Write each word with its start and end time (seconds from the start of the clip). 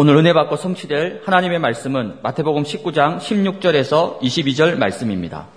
오늘 0.00 0.14
은혜 0.14 0.32
받고 0.32 0.54
성취될 0.54 1.22
하나님의 1.24 1.58
말씀은 1.58 2.18
마태복음 2.22 2.62
19장 2.62 3.18
16절에서 3.18 4.20
22절 4.20 4.78
말씀입니다. 4.78 5.48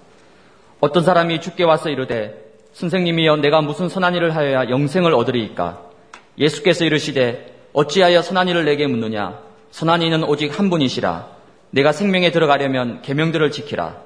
어떤 0.79 1.03
사람이 1.03 1.41
죽게 1.41 1.63
와서 1.63 1.91
이르되 1.91 2.43
선생님이여 2.73 3.35
내가 3.35 3.61
무슨 3.61 3.87
선한 3.87 4.15
일을 4.15 4.35
하여야 4.35 4.67
영생을 4.67 5.13
얻으리이까? 5.13 5.83
예수께서 6.39 6.85
이르시되 6.85 7.53
어찌하여 7.73 8.23
선한 8.23 8.47
일을 8.47 8.65
내게 8.65 8.87
묻느냐? 8.87 9.37
선한 9.69 10.01
이는 10.01 10.23
오직 10.23 10.57
한 10.57 10.71
분이시라. 10.71 11.27
내가 11.69 11.91
생명에 11.91 12.31
들어가려면 12.31 13.03
계명들을 13.03 13.51
지키라. 13.51 13.97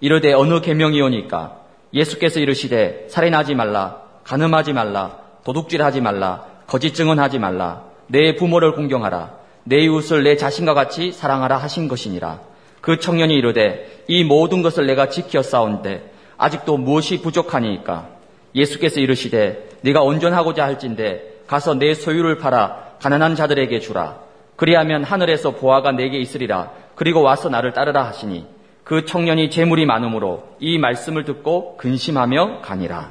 이르되 0.00 0.32
어느 0.32 0.62
계명이오니까? 0.62 1.58
예수께서 1.92 2.40
이르시되 2.40 3.08
살인하지 3.10 3.54
말라 3.54 4.00
가늠하지 4.24 4.72
말라 4.72 5.18
도둑질하지 5.44 6.00
말라 6.00 6.46
거짓 6.66 6.94
증언하지 6.94 7.38
말라 7.38 7.84
내 8.06 8.36
부모를 8.36 8.72
공경하라 8.72 9.41
내 9.64 9.78
이웃을 9.78 10.24
내 10.24 10.36
자신과 10.36 10.74
같이 10.74 11.12
사랑하라 11.12 11.56
하신 11.58 11.88
것이니라. 11.88 12.40
그 12.80 12.98
청년이 12.98 13.34
이르되 13.34 14.04
이 14.08 14.24
모든 14.24 14.62
것을 14.62 14.86
내가 14.86 15.08
지켜 15.08 15.42
싸운데 15.42 16.10
아직도 16.36 16.76
무엇이 16.76 17.22
부족하니까? 17.22 18.08
예수께서 18.54 19.00
이르시되 19.00 19.68
네가 19.82 20.02
온전하고자 20.02 20.64
할진대 20.64 21.22
가서 21.46 21.74
내 21.74 21.94
소유를 21.94 22.38
팔아 22.38 22.96
가난한 23.00 23.36
자들에게 23.36 23.78
주라. 23.80 24.16
그리하면 24.56 25.04
하늘에서 25.04 25.52
보아가 25.52 25.92
내게 25.92 26.18
있으리라. 26.18 26.70
그리고 26.94 27.22
와서 27.22 27.48
나를 27.48 27.72
따르라 27.72 28.04
하시니 28.04 28.46
그 28.84 29.04
청년이 29.04 29.50
재물이 29.50 29.86
많으므로 29.86 30.44
이 30.58 30.78
말씀을 30.78 31.24
듣고 31.24 31.76
근심하며 31.76 32.60
가니라. 32.62 33.10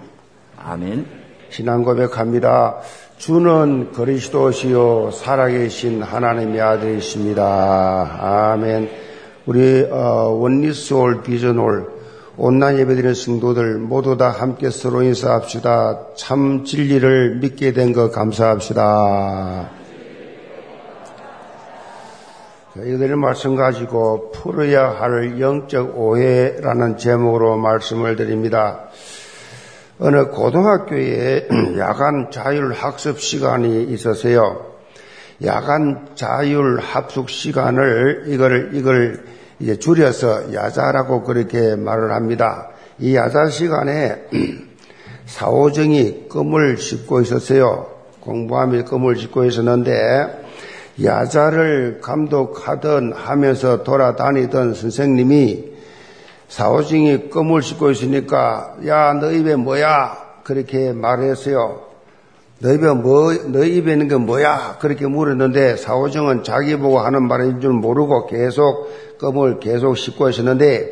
아멘. 0.58 1.06
신앙 1.50 1.84
고백합니다. 1.84 2.78
주는 3.22 3.92
그리스도시요 3.92 5.12
살아계신 5.12 6.02
하나님의 6.02 6.60
아들이십니다. 6.60 8.18
아멘. 8.20 8.90
우리 9.46 9.84
어, 9.92 10.30
원리스홀 10.40 11.22
비전홀 11.22 11.88
온난 12.38 12.80
예배드리는 12.80 13.14
성도들 13.14 13.78
모두 13.78 14.18
다 14.18 14.30
함께 14.32 14.72
서로 14.72 15.04
인사합시다. 15.04 16.16
참 16.16 16.64
진리를 16.66 17.36
믿게 17.42 17.74
된 17.74 17.94
것 17.94 18.12
감사합시다. 18.12 19.70
이들의 22.76 23.18
말씀 23.18 23.56
가지고 23.56 24.32
풀어야 24.32 24.90
할 24.90 25.40
영적 25.40 25.96
오해라는 25.96 26.98
제목으로 26.98 27.56
말씀을 27.58 28.16
드립니다. 28.16 28.90
어느 30.04 30.30
고등학교에 30.30 31.48
야간 31.78 32.32
자율 32.32 32.74
학습 32.74 33.20
시간이 33.20 33.84
있어서요. 33.84 34.72
야간 35.46 36.08
자율 36.16 36.80
합숙 36.80 37.30
시간을 37.30 38.24
이걸 38.26 38.72
이걸 38.74 39.24
이제 39.60 39.76
줄여서 39.76 40.56
야자라고 40.56 41.22
그렇게 41.22 41.76
말을 41.76 42.14
합니다. 42.14 42.70
이 42.98 43.16
야자 43.16 43.50
시간에 43.50 44.24
사오정이 45.28 46.30
껌을 46.30 46.78
씹고 46.78 47.22
있었어요. 47.22 47.86
공부하며 48.22 48.86
껌을 48.86 49.18
씹고 49.18 49.46
있었는데 49.46 49.92
야자를 51.04 52.00
감독하던 52.02 53.14
하면서 53.14 53.84
돌아다니던 53.84 54.74
선생님이 54.74 55.71
사오증이 56.52 57.30
껌을 57.30 57.62
씹고 57.62 57.92
있으니까 57.92 58.76
야 58.86 59.14
너 59.14 59.32
입에 59.32 59.56
뭐야 59.56 60.18
그렇게 60.44 60.92
말했어요. 60.92 61.84
너 62.60 62.74
입에 62.74 62.92
뭐, 62.92 63.34
너 63.48 63.64
입에 63.64 63.94
있는 63.94 64.10
게 64.10 64.16
뭐야? 64.18 64.78
그렇게 64.80 65.08
물었는데 65.08 65.78
사오증은 65.78 66.44
자기 66.44 66.76
보고 66.76 67.00
하는 67.00 67.26
말인 67.28 67.62
줄 67.62 67.72
모르고 67.72 68.28
계속 68.28 69.18
껌을 69.20 69.62
계속 69.62 69.96
씹고 69.96 70.30
있었는데 70.30 70.92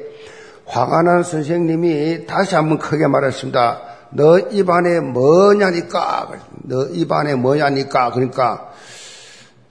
화가 0.66 1.02
난 1.04 1.24
선생님이 1.24 2.26
다시 2.26 2.56
한번 2.56 2.80
크게 2.80 3.08
말했습니다. 3.08 3.82
너 4.12 4.40
입안에 4.40 5.02
뭐냐니까? 5.02 6.32
너 6.64 6.86
입안에 6.86 7.36
뭐냐니까? 7.36 8.12
그러니까 8.12 8.72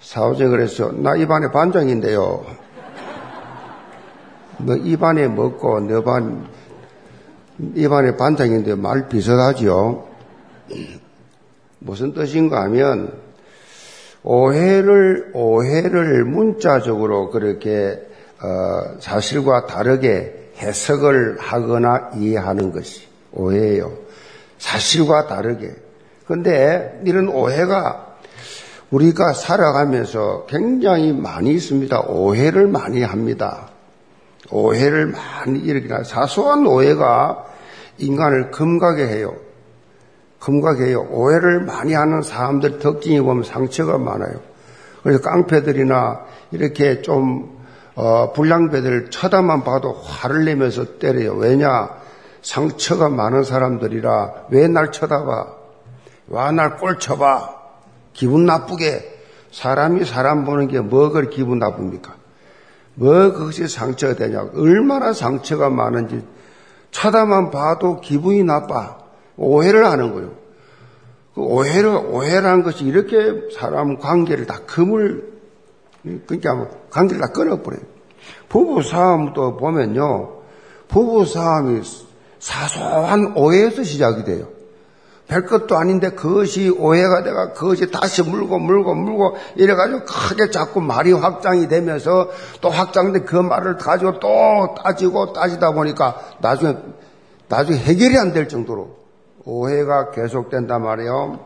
사오증이 0.03 0.51
그랬어. 0.51 0.93
나 0.93 1.17
입안에 1.17 1.51
반장인데요. 1.51 2.68
너 4.61 4.77
입안에 4.77 5.29
먹고 5.29 5.81
너 5.81 6.03
반, 6.03 6.47
입안에 7.75 8.17
반장인데 8.17 8.75
말 8.75 9.09
비슷하지요? 9.09 10.07
무슨 11.81 12.13
뜻인가 12.13 12.63
하면, 12.63 13.13
오해를, 14.25 15.31
오해를 15.33 16.25
문자적으로 16.25 17.31
그렇게, 17.31 18.01
어, 18.43 18.99
사실과 19.01 19.67
다르게 19.67 20.51
해석을 20.59 21.39
하거나 21.39 22.11
이해하는 22.17 22.73
것이 22.73 23.07
오해예요. 23.33 23.93
사실과 24.59 25.29
다르게. 25.29 25.73
근데 26.27 27.01
이런 27.05 27.29
오해가 27.29 28.17
우리가 28.91 29.33
살아가면서 29.33 30.47
굉장히 30.47 31.13
많이 31.13 31.53
있습니다. 31.53 32.01
오해를 32.09 32.67
많이 32.67 33.03
합니다. 33.03 33.69
오해를 34.51 35.07
많이 35.07 35.59
일으키나 35.61 36.05
사소한 36.05 36.67
오해가 36.67 37.45
인간을 37.99 38.51
금가게 38.51 39.07
해요. 39.07 39.35
금가게 40.41 40.87
해요. 40.87 41.07
오해를 41.11 41.61
많이 41.61 41.95
하는 41.95 42.23
사람들 42.23 42.79
특징이 42.79 43.21
보면 43.21 43.43
상처가 43.45 43.99
많아요. 43.99 44.41
그래서 45.03 45.21
깡패들이나 45.23 46.21
이렇게 46.53 47.03
좀 47.03 47.59
어, 47.95 48.33
불량배들 48.33 49.11
쳐다만 49.11 49.65
봐도 49.65 49.93
화를 49.93 50.45
내면서 50.45 50.99
때려요. 50.99 51.35
왜냐? 51.35 51.91
상처가 52.43 53.09
많은 53.09 53.43
사람들이라 53.43 54.47
왜 54.51 54.69
날 54.69 54.93
쳐다봐? 54.93 55.47
와 56.29 56.53
날 56.53 56.77
꼴쳐봐? 56.77 57.57
기분 58.13 58.47
나쁘게 58.47 59.17
사람이 59.51 60.05
사람 60.05 60.45
보는 60.45 60.69
게 60.69 60.79
뭐가 60.81 61.23
기분 61.23 61.59
나쁩니까? 61.59 62.15
뭐 62.99 63.33
그것이 63.33 63.69
상처가 63.69 64.15
되냐. 64.15 64.49
얼마나 64.55 65.13
상처가 65.13 65.71
많은지 65.71 66.25
쳐다만 66.91 67.51
봐도 67.51 68.01
기분이 68.01 68.43
나빠. 68.43 68.99
오해를 69.37 69.87
하는 69.87 70.13
거예요. 70.13 70.33
그 71.35 71.43
오해를, 71.43 71.91
오해라는 71.91 72.65
것이 72.65 72.85
이렇게 72.85 73.49
사람 73.55 73.99
관계를 73.99 74.47
다 74.47 74.63
금을, 74.67 75.33
그러니까 76.27 76.69
관계를 76.91 77.21
다 77.21 77.29
끊어버려요. 77.29 77.81
부부 78.49 78.83
싸움도 78.83 79.59
보면요. 79.59 80.41
부부 80.89 81.25
싸움이 81.25 81.83
사소한 82.41 83.35
오해에서 83.37 83.85
시작이 83.85 84.25
돼요. 84.25 84.49
별 85.29 85.45
것도 85.45 85.77
아닌데 85.77 86.11
그것이 86.11 86.71
오해가 86.71 87.23
돼가 87.23 87.53
그것이 87.53 87.91
다시 87.91 88.23
물고 88.23 88.59
물고 88.59 88.95
물고 88.95 89.37
이래가지고 89.57 90.05
크게 90.05 90.51
자꾸 90.51 90.81
말이 90.81 91.13
확장이 91.13 91.69
되면서 91.69 92.31
또 92.63 92.71
확장돼 92.71 93.21
그 93.21 93.37
말을 93.37 93.77
가지고 93.77 94.19
또 94.21 94.75
따지고 94.83 95.35
따지다 95.35 95.73
보니까 95.73 96.19
나중에 96.41 96.77
나중에 97.49 97.79
해결이 97.79 98.19
안 98.19 98.33
될 98.33 98.49
정도로 98.49 98.97
오해가 99.45 100.11
계속된단 100.11 100.83
말이에요. 100.83 101.41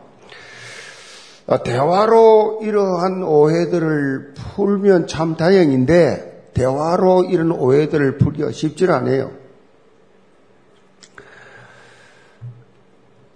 어, 1.45 1.63
대화로 1.63 2.59
이러한 2.63 3.23
오해들을 3.23 4.33
풀면 4.55 5.07
참 5.07 5.35
다행인데 5.35 6.51
대화로 6.53 7.25
이런 7.25 7.51
오해들을 7.51 8.17
풀기가 8.17 8.51
쉽지 8.51 8.87
않아요. 8.87 9.42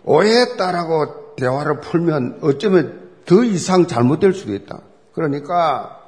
오해했다라고 0.07 1.35
대화를 1.35 1.81
풀면 1.81 2.39
어쩌면 2.41 3.09
더 3.25 3.43
이상 3.43 3.87
잘못될 3.87 4.33
수도 4.33 4.53
있다. 4.53 4.79
그러니까 5.13 5.99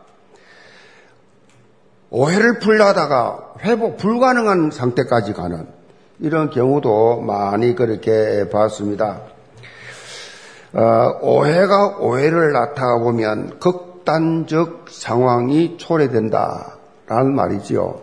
오해를 2.10 2.60
풀려다가 2.60 3.54
회복 3.60 3.98
불가능한 3.98 4.72
상태까지 4.72 5.34
가는 5.34 5.68
이런 6.20 6.50
경우도 6.50 7.22
많이 7.22 7.76
그렇게 7.76 8.50
봤습니다. 8.50 9.22
어, 10.74 11.20
오해가 11.22 11.98
오해를 12.00 12.54
나타나 12.54 13.00
보면 13.00 13.60
극단적 13.60 14.86
상황이 14.90 15.78
초래된다라는 15.78 17.36
말이지요. 17.36 18.02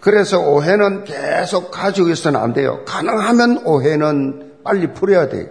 그래서 0.00 0.40
오해는 0.40 1.04
계속 1.04 1.70
가지고 1.70 2.08
있어는 2.10 2.38
안 2.40 2.52
돼요. 2.52 2.84
가능하면 2.84 3.62
오해는 3.64 4.48
빨리 4.68 4.92
풀어야 4.92 5.30
돼. 5.30 5.50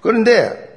그런데 0.00 0.70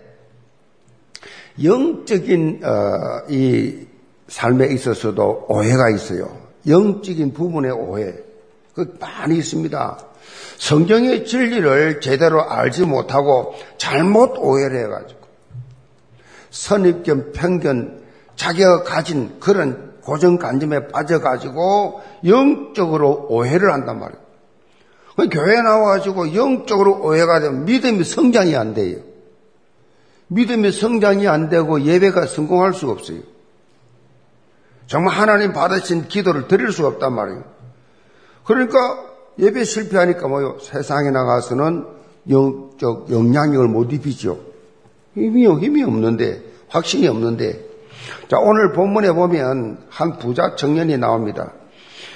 영적인 1.63 2.61
어, 2.63 3.21
이 3.29 3.85
삶에 4.27 4.69
있어서도 4.73 5.45
오해가 5.49 5.91
있어요. 5.91 6.35
영적인 6.67 7.33
부분의 7.33 7.71
오해. 7.73 8.15
그 8.73 8.97
많이 8.99 9.37
있습니다. 9.37 9.99
성경의 10.57 11.27
진리를 11.27 12.01
제대로 12.01 12.49
알지 12.49 12.87
못하고 12.87 13.53
잘못 13.77 14.39
오해를 14.39 14.85
해가지고 14.85 15.21
선입견, 16.49 17.33
편견, 17.33 18.03
자기가 18.35 18.81
가진 18.81 19.39
그런 19.39 19.93
고정관념에 20.01 20.87
빠져가지고 20.87 22.01
영적으로 22.25 23.27
오해를 23.29 23.71
한단 23.71 23.99
말이에요. 23.99 24.22
교회 25.31 25.57
에 25.57 25.61
나와가지고 25.61 26.35
영적으로 26.35 27.01
오해가 27.03 27.39
되면 27.39 27.65
믿음이 27.65 28.03
성장이 28.03 28.55
안 28.55 28.73
돼요. 28.73 28.99
믿음이 30.27 30.71
성장이 30.71 31.27
안 31.27 31.49
되고 31.49 31.81
예배가 31.81 32.25
성공할 32.25 32.73
수가 32.73 32.93
없어요. 32.93 33.19
정말 34.87 35.15
하나님 35.15 35.53
받으신 35.53 36.07
기도를 36.07 36.47
드릴 36.47 36.71
수가 36.71 36.87
없단 36.89 37.13
말이에요. 37.13 37.43
그러니까 38.43 38.77
예배 39.39 39.63
실패하니까 39.63 40.27
뭐요? 40.27 40.57
세상에 40.61 41.11
나가서는 41.11 41.85
영적 42.29 43.11
영향력을 43.11 43.67
못 43.67 43.91
입히죠. 43.93 44.39
힘이, 45.13 45.47
힘이 45.47 45.83
없는데, 45.83 46.43
확신이 46.69 47.07
없는데. 47.07 47.73
자, 48.29 48.37
오늘 48.39 48.73
본문에 48.73 49.11
보면 49.13 49.85
한 49.89 50.17
부자 50.17 50.55
청년이 50.55 50.97
나옵니다. 50.97 51.53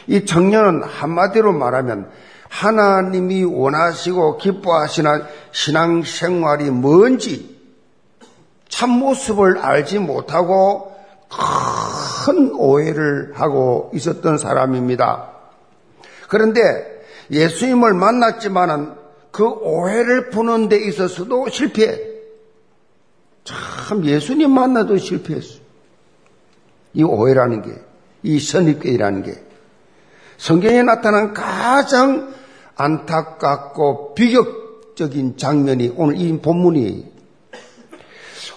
이 0.07 0.25
청년은 0.25 0.83
한마디로 0.83 1.53
말하면 1.53 2.09
하나님이 2.49 3.43
원하시고 3.43 4.37
기뻐하시는 4.37 5.23
신앙생활이 5.51 6.69
뭔지 6.69 7.57
참모습을 8.69 9.59
알지 9.59 9.99
못하고 9.99 10.95
큰 12.25 12.51
오해를 12.53 13.33
하고 13.35 13.91
있었던 13.93 14.37
사람입니다. 14.37 15.31
그런데 16.29 16.97
예수님을 17.31 17.93
만났지만은 17.93 18.93
그 19.31 19.45
오해를 19.47 20.29
푸는 20.29 20.69
데 20.69 20.77
있어서도 20.77 21.49
실패. 21.49 22.01
참 23.43 24.03
예수님 24.03 24.51
만나도 24.51 24.97
실패했어. 24.97 25.59
이 26.93 27.03
오해라는 27.03 27.61
게, 27.61 27.71
이 28.23 28.39
선입견이라는 28.39 29.23
게 29.23 29.46
성경에 30.37 30.83
나타난 30.83 31.33
가장 31.33 32.33
안타깝고 32.75 34.13
비격적인 34.15 35.37
장면이 35.37 35.93
오늘 35.95 36.17
이 36.17 36.39
본문이에요. 36.39 37.03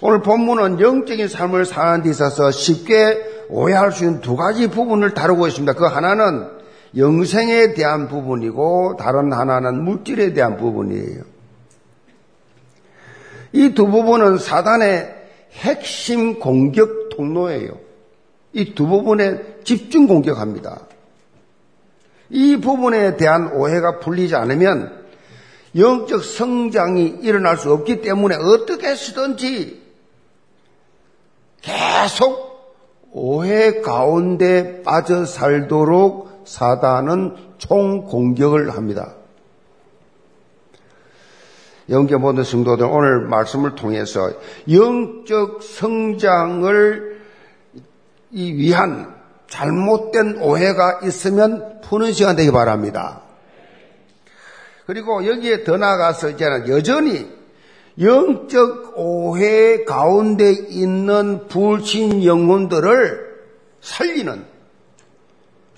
오늘 0.02 0.22
본문은 0.22 0.80
영적인 0.80 1.28
삶을 1.28 1.64
사는 1.66 2.02
데 2.02 2.10
있어서 2.10 2.50
쉽게 2.50 3.46
오해할 3.50 3.92
수 3.92 4.04
있는 4.04 4.20
두 4.20 4.36
가지 4.36 4.68
부분을 4.70 5.14
다루고 5.14 5.46
있습니다. 5.48 5.72
그 5.74 5.84
하나는 5.84 6.48
영생에 6.96 7.74
대한 7.74 8.08
부분이고 8.08 8.96
다른 8.98 9.32
하나는 9.32 9.82
물질에 9.82 10.32
대한 10.32 10.56
부분이에요. 10.56 11.22
이 13.52 13.74
두 13.74 13.86
부분은 13.86 14.38
사단의 14.38 15.14
핵심 15.52 16.38
공격 16.38 17.08
통로예요. 17.10 17.72
이 18.52 18.74
두 18.74 18.86
부분에 18.86 19.60
집중 19.64 20.06
공격합니다. 20.06 20.80
이 22.30 22.56
부분에 22.56 23.16
대한 23.16 23.52
오해가 23.52 23.98
풀리지 23.98 24.34
않으면 24.36 25.00
영적 25.76 26.24
성장이 26.24 27.18
일어날 27.22 27.56
수 27.56 27.72
없기 27.72 28.00
때문에 28.00 28.36
어떻게 28.36 28.88
해서든지 28.88 29.80
계속 31.60 32.50
오해 33.12 33.80
가운데 33.80 34.82
빠져 34.82 35.24
살도록 35.24 36.44
사단은 36.46 37.36
총 37.58 38.04
공격을 38.06 38.70
합니다. 38.70 39.14
영계 41.88 42.16
모든 42.16 42.44
성도들 42.44 42.86
오늘 42.86 43.26
말씀을 43.26 43.74
통해서 43.74 44.30
영적 44.70 45.62
성장을 45.62 47.20
위한 48.32 49.19
잘못된 49.50 50.38
오해가 50.40 51.00
있으면 51.04 51.80
푸는 51.82 52.12
시간 52.12 52.36
되기 52.36 52.50
바랍니다. 52.50 53.20
그리고 54.86 55.26
여기에 55.26 55.64
더 55.64 55.76
나아가서 55.76 56.30
이제는 56.30 56.68
여전히 56.68 57.28
영적 58.00 58.94
오해 58.96 59.84
가운데 59.84 60.50
있는 60.52 61.48
불신 61.48 62.24
영혼들을 62.24 63.30
살리는 63.82 64.44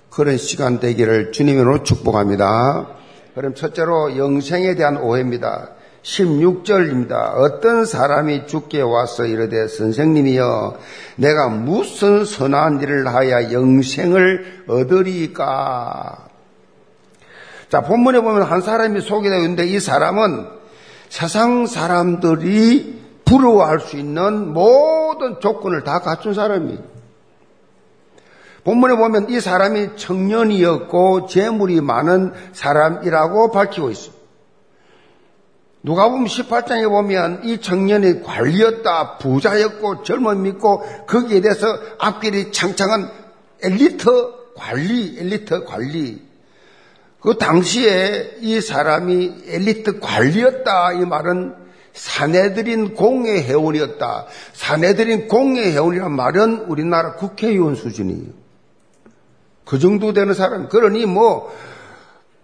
그런 0.09 0.37
시간 0.37 0.79
되기를 0.79 1.31
주님으로 1.31 1.83
축복합니다. 1.83 2.87
그럼 3.35 3.55
첫째로 3.55 4.15
영생에 4.15 4.75
대한 4.75 4.97
오해입니다. 4.97 5.72
16절입니다. 6.03 7.33
어떤 7.35 7.85
사람이 7.85 8.45
죽게 8.47 8.81
와서 8.81 9.25
이르되 9.25 9.67
선생님이여 9.67 10.77
내가 11.15 11.47
무슨 11.49 12.25
선한 12.25 12.81
일을 12.81 13.07
하여 13.07 13.51
영생을 13.51 14.65
얻으리까? 14.67 16.27
자, 17.69 17.81
본문에 17.81 18.19
보면 18.21 18.43
한 18.43 18.61
사람이 18.61 19.01
소개되어 19.01 19.39
있는데 19.39 19.65
이 19.65 19.79
사람은 19.79 20.47
세상 21.09 21.65
사람들이 21.65 23.01
부러워할 23.25 23.79
수 23.79 23.97
있는 23.97 24.53
모든 24.53 25.39
조건을 25.39 25.83
다 25.83 25.99
갖춘 25.99 26.33
사람이에요. 26.33 26.79
본문에 28.63 28.95
보면 28.95 29.29
이 29.29 29.39
사람이 29.39 29.95
청년이었고 29.95 31.27
재물이 31.27 31.81
많은 31.81 32.33
사람이라고 32.53 33.51
밝히고 33.51 33.89
있습니다. 33.89 34.22
누가 35.83 36.07
보면 36.09 36.27
18장에 36.27 36.89
보면 36.89 37.41
이 37.43 37.59
청년이 37.59 38.23
관리였다, 38.23 39.17
부자였고 39.17 40.03
젊은 40.03 40.41
믿고 40.41 40.81
거기에 41.05 41.41
대해서 41.41 41.67
앞길이 41.99 42.53
창창한 42.53 43.11
엘리트 43.61 44.07
관리, 44.55 45.17
엘리트 45.19 45.65
관리. 45.65 46.21
그 47.19 47.37
당시에 47.37 48.37
이 48.39 48.61
사람이 48.61 49.43
엘리트 49.47 49.99
관리였다 49.99 50.93
이 50.93 51.05
말은 51.05 51.55
사내들인 51.93 52.95
공예 52.95 53.43
회원이었다. 53.43 54.25
사내들인 54.53 55.27
공예 55.27 55.73
회원이란 55.73 56.13
말은 56.13 56.65
우리나라 56.67 57.15
국회의원 57.15 57.75
수준이에요. 57.75 58.43
그 59.65 59.79
정도 59.79 60.13
되는 60.13 60.33
사람. 60.33 60.69
그러니 60.69 61.05
뭐, 61.05 61.53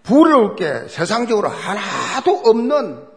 부러울 0.04 0.56
게 0.56 0.88
세상적으로 0.88 1.50
하나도 1.50 2.42
없는 2.46 3.09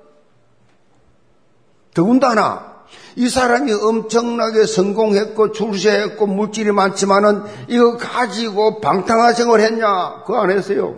더군다나 1.94 2.73
이 3.17 3.29
사람이 3.29 3.73
엄청나게 3.73 4.67
성공했고 4.67 5.53
출세했고 5.53 6.26
물질이 6.26 6.73
많지만은 6.73 7.43
이거 7.69 7.97
가지고 7.97 8.81
방탕한 8.81 9.35
생활을 9.35 9.64
했냐? 9.64 10.23
그거 10.25 10.40
안 10.40 10.50
했어요. 10.50 10.97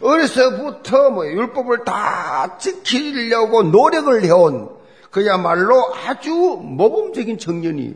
어려서부터 0.00 1.10
뭐 1.10 1.26
율법을 1.26 1.84
다 1.84 2.58
지키려고 2.58 3.62
노력을 3.62 4.22
해온 4.22 4.68
그야말로 5.10 5.94
아주 6.06 6.30
모범적인 6.62 7.38
청년이 7.38 7.94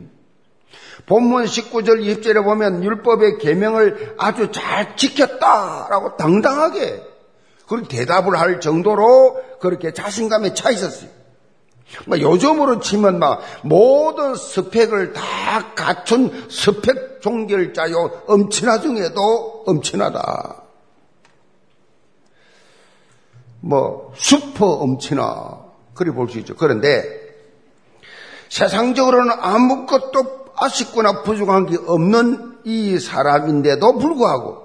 본문 1.05 1.45
19절 1.45 2.01
20절에 2.01 2.43
보면 2.43 2.83
율법의 2.83 3.37
계명을 3.39 4.15
아주 4.17 4.51
잘 4.51 4.95
지켰다라고 4.95 6.17
당당하게 6.17 7.03
그런 7.67 7.85
대답을 7.85 8.39
할 8.39 8.59
정도로 8.59 9.39
그렇게 9.59 9.93
자신감에 9.93 10.53
차 10.53 10.71
있었어요. 10.71 11.20
뭐 12.05 12.19
요즘으로 12.19 12.79
치면 12.79 13.19
막 13.19 13.41
모든 13.63 14.35
스펙을 14.35 15.13
다 15.13 15.73
갖춘 15.75 16.47
스펙 16.49 17.21
종결자요 17.21 18.23
엄친아 18.27 18.81
중에도 18.81 19.63
엄친하다. 19.65 20.63
뭐 23.61 24.13
슈퍼 24.15 24.65
엄친아 24.65 25.59
그리 25.93 26.11
볼 26.11 26.29
수 26.29 26.39
있죠. 26.39 26.55
그런데 26.55 27.03
세상적으로는 28.49 29.33
아무것도 29.39 30.41
아쉽거나 30.55 31.23
부족한 31.23 31.67
게 31.67 31.77
없는 31.85 32.59
이 32.65 32.99
사람인데도 32.99 33.97
불구하고 33.97 34.61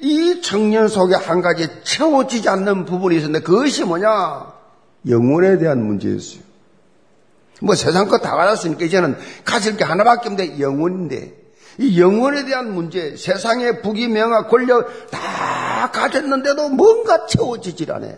이 0.00 0.40
청년 0.42 0.86
속에 0.88 1.14
한 1.14 1.40
가지 1.40 1.68
채워지지 1.82 2.48
않는 2.48 2.84
부분이 2.84 3.16
있었는데 3.16 3.44
그것이 3.44 3.84
뭐냐? 3.84 4.57
영혼에 5.06 5.58
대한 5.58 5.84
문제였어요. 5.84 6.40
뭐 7.60 7.74
세상 7.74 8.08
거다 8.08 8.36
가졌으니까 8.36 8.84
이제는 8.84 9.16
가질 9.44 9.76
게 9.76 9.84
하나밖에 9.84 10.28
없는데 10.28 10.60
영혼인데 10.60 11.38
이 11.78 12.00
영혼에 12.00 12.44
대한 12.44 12.74
문제, 12.74 13.16
세상의 13.16 13.82
부귀명화, 13.82 14.48
권력 14.48 15.10
다 15.10 15.90
가졌는데도 15.92 16.70
뭔가 16.70 17.26
채워지질 17.26 17.92
않아. 17.92 18.08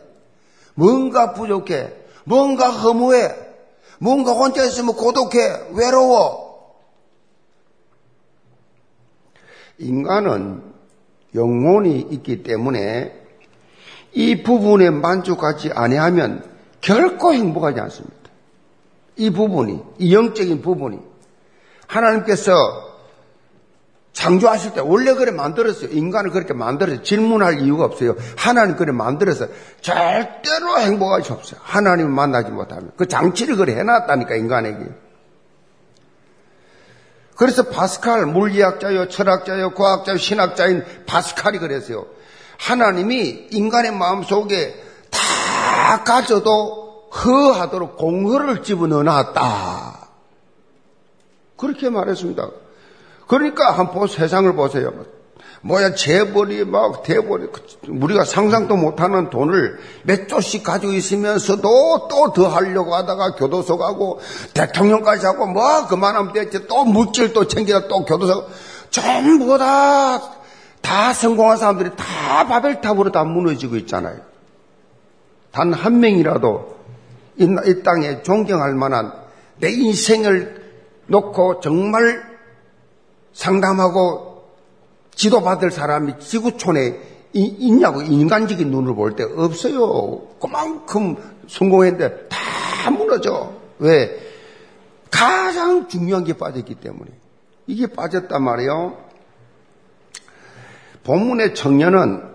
뭔가 0.74 1.34
부족해. 1.34 1.92
뭔가 2.24 2.70
허무해. 2.70 3.34
뭔가 3.98 4.32
혼자 4.32 4.64
있으면 4.64 4.94
고독해. 4.94 5.72
외로워. 5.74 6.74
인간은 9.78 10.62
영혼이 11.34 12.06
있기 12.10 12.42
때문에 12.42 13.14
이 14.12 14.42
부분에 14.42 14.88
만족하지 14.88 15.70
아니하면 15.74 16.49
결코 16.80 17.32
행복하지 17.32 17.80
않습니다. 17.80 18.16
이 19.16 19.30
부분이, 19.30 19.82
이 19.98 20.14
영적인 20.14 20.62
부분이 20.62 20.98
하나님께서 21.86 22.90
창조하실 24.12 24.74
때 24.74 24.80
원래 24.80 25.14
그래 25.14 25.30
만들었어요. 25.30 25.90
인간을 25.90 26.30
그렇게 26.30 26.52
만들어서 26.52 27.02
질문할 27.02 27.60
이유가 27.60 27.84
없어요. 27.84 28.16
하나님 28.36 28.76
그래 28.76 28.92
만들어서 28.92 29.46
절대로 29.80 30.78
행복할 30.78 31.22
수 31.22 31.32
없어요. 31.32 31.60
하나님을 31.62 32.10
만나지 32.10 32.50
못하면. 32.50 32.92
그 32.96 33.06
장치를 33.06 33.56
그래 33.56 33.76
해놨다니까, 33.76 34.34
인간에게. 34.36 34.84
그래서 37.36 37.62
파스칼, 37.64 38.26
물리학자요, 38.26 39.08
철학자요, 39.08 39.70
과학자요, 39.74 40.18
신학자인 40.18 40.84
파스칼이 41.06 41.58
그랬어요. 41.58 42.04
하나님이 42.58 43.48
인간의 43.50 43.92
마음 43.92 44.22
속에 44.22 44.74
다 45.90 46.04
가져도 46.04 47.08
허하도록 47.12 47.96
공허를 47.96 48.62
집어넣어 48.62 49.02
놨다. 49.02 50.08
그렇게 51.56 51.90
말했습니다. 51.90 52.48
그러니까 53.26 53.72
한번 53.72 54.06
세상을 54.06 54.54
보세요. 54.54 54.92
뭐야 55.62 55.94
재벌이 55.94 56.64
막 56.64 57.02
대벌이 57.02 57.48
우리가 57.88 58.24
상상도 58.24 58.76
못하는 58.76 59.30
돈을 59.30 59.80
몇 60.04 60.28
조씩 60.28 60.62
가지고 60.62 60.92
있으면서도 60.92 62.08
또 62.08 62.32
더 62.32 62.46
하려고 62.46 62.94
하다가 62.94 63.34
교도소 63.34 63.76
가고 63.76 64.20
대통령까지 64.54 65.26
하고 65.26 65.46
뭐 65.46 65.88
그만하면 65.88 66.32
됐지 66.32 66.68
또 66.68 66.84
물질 66.84 67.32
또 67.32 67.48
챙기다 67.48 67.88
또 67.88 68.04
교도소 68.04 68.46
전부 68.90 69.58
다, 69.58 70.22
다 70.80 71.12
성공한 71.12 71.56
사람들이 71.56 71.90
다 71.96 72.46
바벨탑으로 72.46 73.10
다 73.10 73.24
무너지고 73.24 73.74
있잖아요. 73.74 74.29
단 75.52 75.72
한 75.72 76.00
명이라도 76.00 76.76
이, 77.38 77.44
이 77.66 77.82
땅에 77.82 78.22
존경할 78.22 78.74
만한 78.74 79.12
내 79.58 79.70
인생을 79.70 80.60
놓고 81.06 81.60
정말 81.60 82.22
상담하고 83.32 84.44
지도받을 85.14 85.70
사람이 85.70 86.18
지구촌에 86.18 86.98
있냐고 87.32 88.02
인간적인 88.02 88.70
눈을 88.70 88.94
볼 88.94 89.14
때 89.16 89.24
없어요. 89.24 90.20
그만큼 90.40 91.16
성공했는데 91.48 92.28
다 92.28 92.90
무너져. 92.90 93.52
왜? 93.78 94.18
가장 95.10 95.88
중요한 95.88 96.24
게 96.24 96.32
빠졌기 96.32 96.76
때문에. 96.76 97.10
이게 97.66 97.86
빠졌단 97.86 98.42
말이에요. 98.42 98.96
본문의 101.04 101.54
청년은 101.54 102.29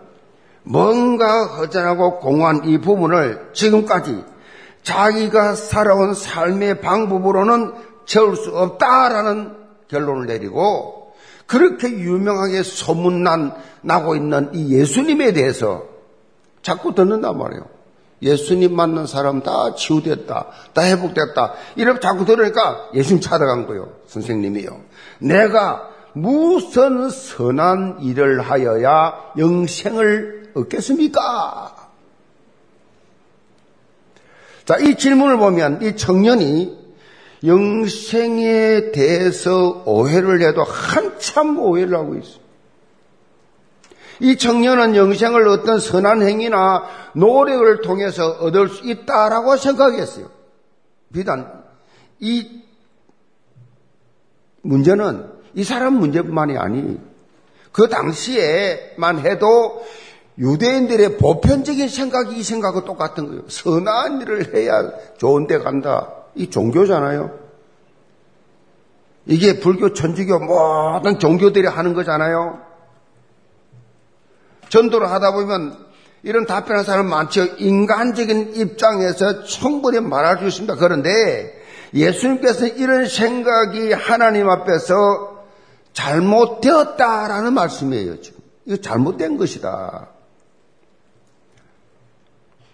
뭔가 0.65 1.45
허전하고 1.45 2.19
공허한 2.19 2.65
이 2.65 2.79
부분을 2.79 3.49
지금까지 3.53 4.23
자기가 4.83 5.55
살아온 5.55 6.13
삶의 6.13 6.81
방법으로는 6.81 7.73
채울 8.05 8.35
수 8.35 8.55
없다라는 8.55 9.55
결론을 9.87 10.27
내리고 10.27 11.13
그렇게 11.47 11.89
유명하게 11.89 12.63
소문난 12.63 13.53
나고 13.81 14.15
있는 14.15 14.49
이 14.53 14.75
예수님에 14.75 15.33
대해서 15.33 15.83
자꾸 16.61 16.95
듣는단 16.95 17.37
말이에요. 17.37 17.63
예수님 18.21 18.75
맞는 18.75 19.05
사람 19.05 19.43
다 19.43 19.75
치유됐다, 19.75 20.47
다 20.73 20.81
회복됐다. 20.81 21.53
이렇게 21.75 21.99
자꾸 21.99 22.25
들으니까 22.25 22.89
예수님 22.95 23.21
찾아간 23.21 23.67
거예요. 23.67 23.89
선생님이요. 24.07 24.69
내가 25.19 25.89
무슨 26.13 27.09
선한 27.09 27.97
일을 28.01 28.41
하여야 28.41 29.13
영생을 29.37 30.44
얻겠습니까? 30.55 31.91
자, 34.65 34.77
이 34.77 34.95
질문을 34.95 35.37
보면 35.37 35.81
이 35.83 35.95
청년이 35.95 36.85
영생에 37.45 38.91
대해서 38.91 39.83
오해를 39.85 40.41
해도 40.41 40.63
한참 40.63 41.59
오해를 41.59 41.95
하고 41.95 42.15
있어. 42.15 42.39
이 44.19 44.37
청년은 44.37 44.95
영생을 44.95 45.47
어떤 45.47 45.79
선한 45.79 46.23
행위나 46.23 46.85
노력을 47.13 47.81
통해서 47.81 48.29
얻을 48.29 48.69
수 48.69 48.89
있다라고 48.89 49.57
생각했어요. 49.57 50.31
비단 51.13 51.63
이 52.19 52.63
문제는 54.61 55.29
이 55.53 55.63
사람 55.63 55.95
문제뿐만이 55.95 56.57
아니 56.57 56.99
그 57.71 57.89
당시에만 57.89 59.19
해도 59.19 59.85
유대인들의 60.37 61.17
보편적인 61.17 61.87
생각이 61.87 62.37
이 62.37 62.43
생각과 62.43 62.83
똑같은 62.83 63.27
거예요. 63.27 63.43
선한 63.47 64.21
일을 64.21 64.53
해야 64.53 64.91
좋은 65.17 65.47
데 65.47 65.59
간다. 65.59 66.11
이 66.35 66.49
종교잖아요. 66.49 67.45
이게 69.27 69.59
불교, 69.59 69.93
천주교 69.93 70.39
모든 70.39 71.19
종교들이 71.19 71.67
하는 71.67 71.93
거잖아요. 71.93 72.59
전도를 74.69 75.09
하다 75.09 75.31
보면 75.31 75.85
이런 76.23 76.45
답변하는 76.45 76.83
사람 76.83 77.07
많죠. 77.07 77.45
인간적인 77.57 78.55
입장에서 78.55 79.43
충분히 79.43 79.99
말할 79.99 80.39
수 80.39 80.45
있습니다. 80.45 80.75
그런데 80.75 81.63
예수님께서 81.93 82.67
이런 82.67 83.07
생각이 83.07 83.93
하나님 83.93 84.49
앞에서 84.49 85.45
잘못되었다라는 85.93 87.53
말씀이에요. 87.53 88.21
지금. 88.21 88.41
이거 88.65 88.77
잘못된 88.77 89.37
것이다. 89.37 90.09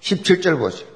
17절 0.01 0.59
보세요. 0.59 0.91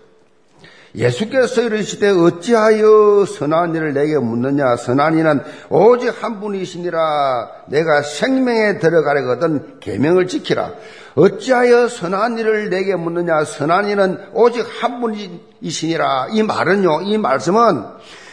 예수께서 0.95 1.61
이르시되 1.61 2.09
어찌하여 2.09 3.25
선한 3.25 3.75
이를 3.75 3.93
내게 3.93 4.17
묻느냐? 4.17 4.77
선한 4.77 5.17
이는 5.17 5.41
오직 5.69 6.23
한 6.23 6.39
분이시니라. 6.39 7.49
내가 7.67 8.01
생명에 8.01 8.79
들어가려거든 8.79 9.79
계명을 9.81 10.27
지키라. 10.27 10.71
어찌하여 11.15 11.89
선한 11.89 12.37
일을 12.37 12.69
내게 12.69 12.95
묻느냐? 12.95 13.43
선한 13.43 13.89
이는 13.89 14.19
오직 14.33 14.65
한 14.81 15.01
분이시니라. 15.01 16.29
이 16.31 16.43
말은요 16.43 17.01
이 17.01 17.17
말씀은 17.17 17.83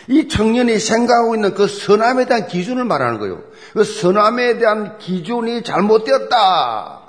이 0.09 0.29
청년이 0.29 0.79
생각하고 0.79 1.35
있는 1.35 1.55
그 1.55 1.67
선함에 1.67 2.27
대한 2.27 2.47
기준을 2.47 2.85
말하는 2.85 3.19
거예요. 3.19 3.41
그 3.73 3.85
선함에 3.85 4.59
대한 4.59 4.99
기준이 4.99 5.63
잘못되었다 5.63 7.02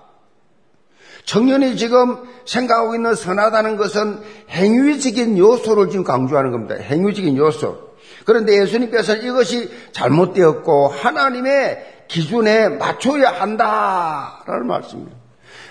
청년이 1.25 1.77
지금 1.77 2.17
생각하고 2.45 2.95
있는 2.95 3.15
선하다는 3.15 3.77
것은 3.77 4.19
행위적인 4.49 5.37
요소를 5.37 5.89
지금 5.89 6.03
강조하는 6.03 6.51
겁니다. 6.51 6.75
행위적인 6.75 7.37
요소. 7.37 7.93
그런데 8.25 8.59
예수님께서 8.61 9.15
이것이 9.15 9.69
잘못되었고 9.91 10.87
하나님의 10.87 12.05
기준에 12.07 12.69
맞춰야 12.69 13.31
한다라는 13.31 14.67
말씀입니다. 14.67 15.17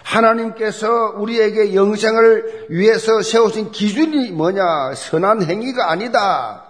하나님께서 0.03 1.15
우리에게 1.17 1.75
영생을 1.75 2.67
위해서 2.71 3.23
세우신 3.23 3.71
기준이 3.71 4.33
뭐냐? 4.33 4.95
선한 4.95 5.45
행위가 5.45 5.91
아니다. 5.91 6.65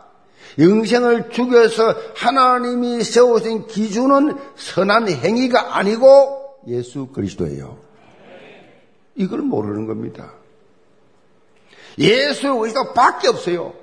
영생을 0.58 1.30
죽여서 1.30 1.94
하나님이 2.14 3.02
세우신 3.02 3.68
기준은 3.68 4.36
선한 4.56 5.08
행위가 5.08 5.78
아니고 5.78 6.58
예수 6.68 7.06
그리스도예요. 7.06 7.81
이걸 9.22 9.40
모르는 9.40 9.86
겁니다. 9.86 10.32
예수의 11.98 12.52
의가 12.58 12.92
밖에 12.92 13.28
없어요. 13.28 13.74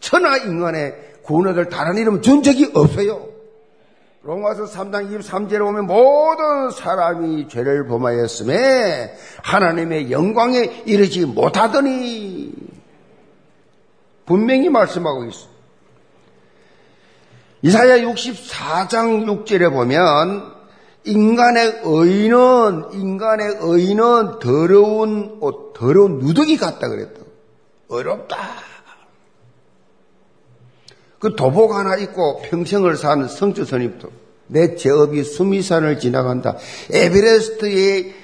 천하 0.00 0.36
인간의 0.38 1.12
구원을 1.22 1.68
다른 1.68 1.96
이름 1.96 2.22
준 2.22 2.42
적이 2.42 2.70
없어요. 2.74 3.28
로마서 4.22 4.66
3장 4.66 5.18
23절에 5.18 5.58
보면 5.58 5.86
모든 5.86 6.70
사람이 6.70 7.48
죄를 7.48 7.88
범하였음에 7.88 9.16
하나님의 9.42 10.12
영광에 10.12 10.82
이르지 10.86 11.26
못하더니 11.26 12.52
분명히 14.24 14.68
말씀하고 14.68 15.24
있어요. 15.24 15.50
이사야 17.62 17.98
64장 17.98 19.44
6절에 19.44 19.70
보면 19.72 20.61
인간의 21.04 21.80
의는 21.84 22.92
인간의 22.92 23.56
의는 23.60 24.38
더러운 24.38 25.38
옷, 25.40 25.72
더러운 25.72 26.18
누더기 26.18 26.56
같다 26.56 26.88
그랬다. 26.88 27.20
어렵다. 27.88 28.36
그 31.18 31.36
도복 31.36 31.74
하나 31.74 31.96
입고 31.96 32.42
평생을 32.42 32.96
사는 32.96 33.28
성주 33.28 33.64
선임도 33.64 34.10
내 34.48 34.74
제업이 34.74 35.22
수미산을 35.22 35.98
지나간다. 35.98 36.56
에베레스트의 36.90 38.14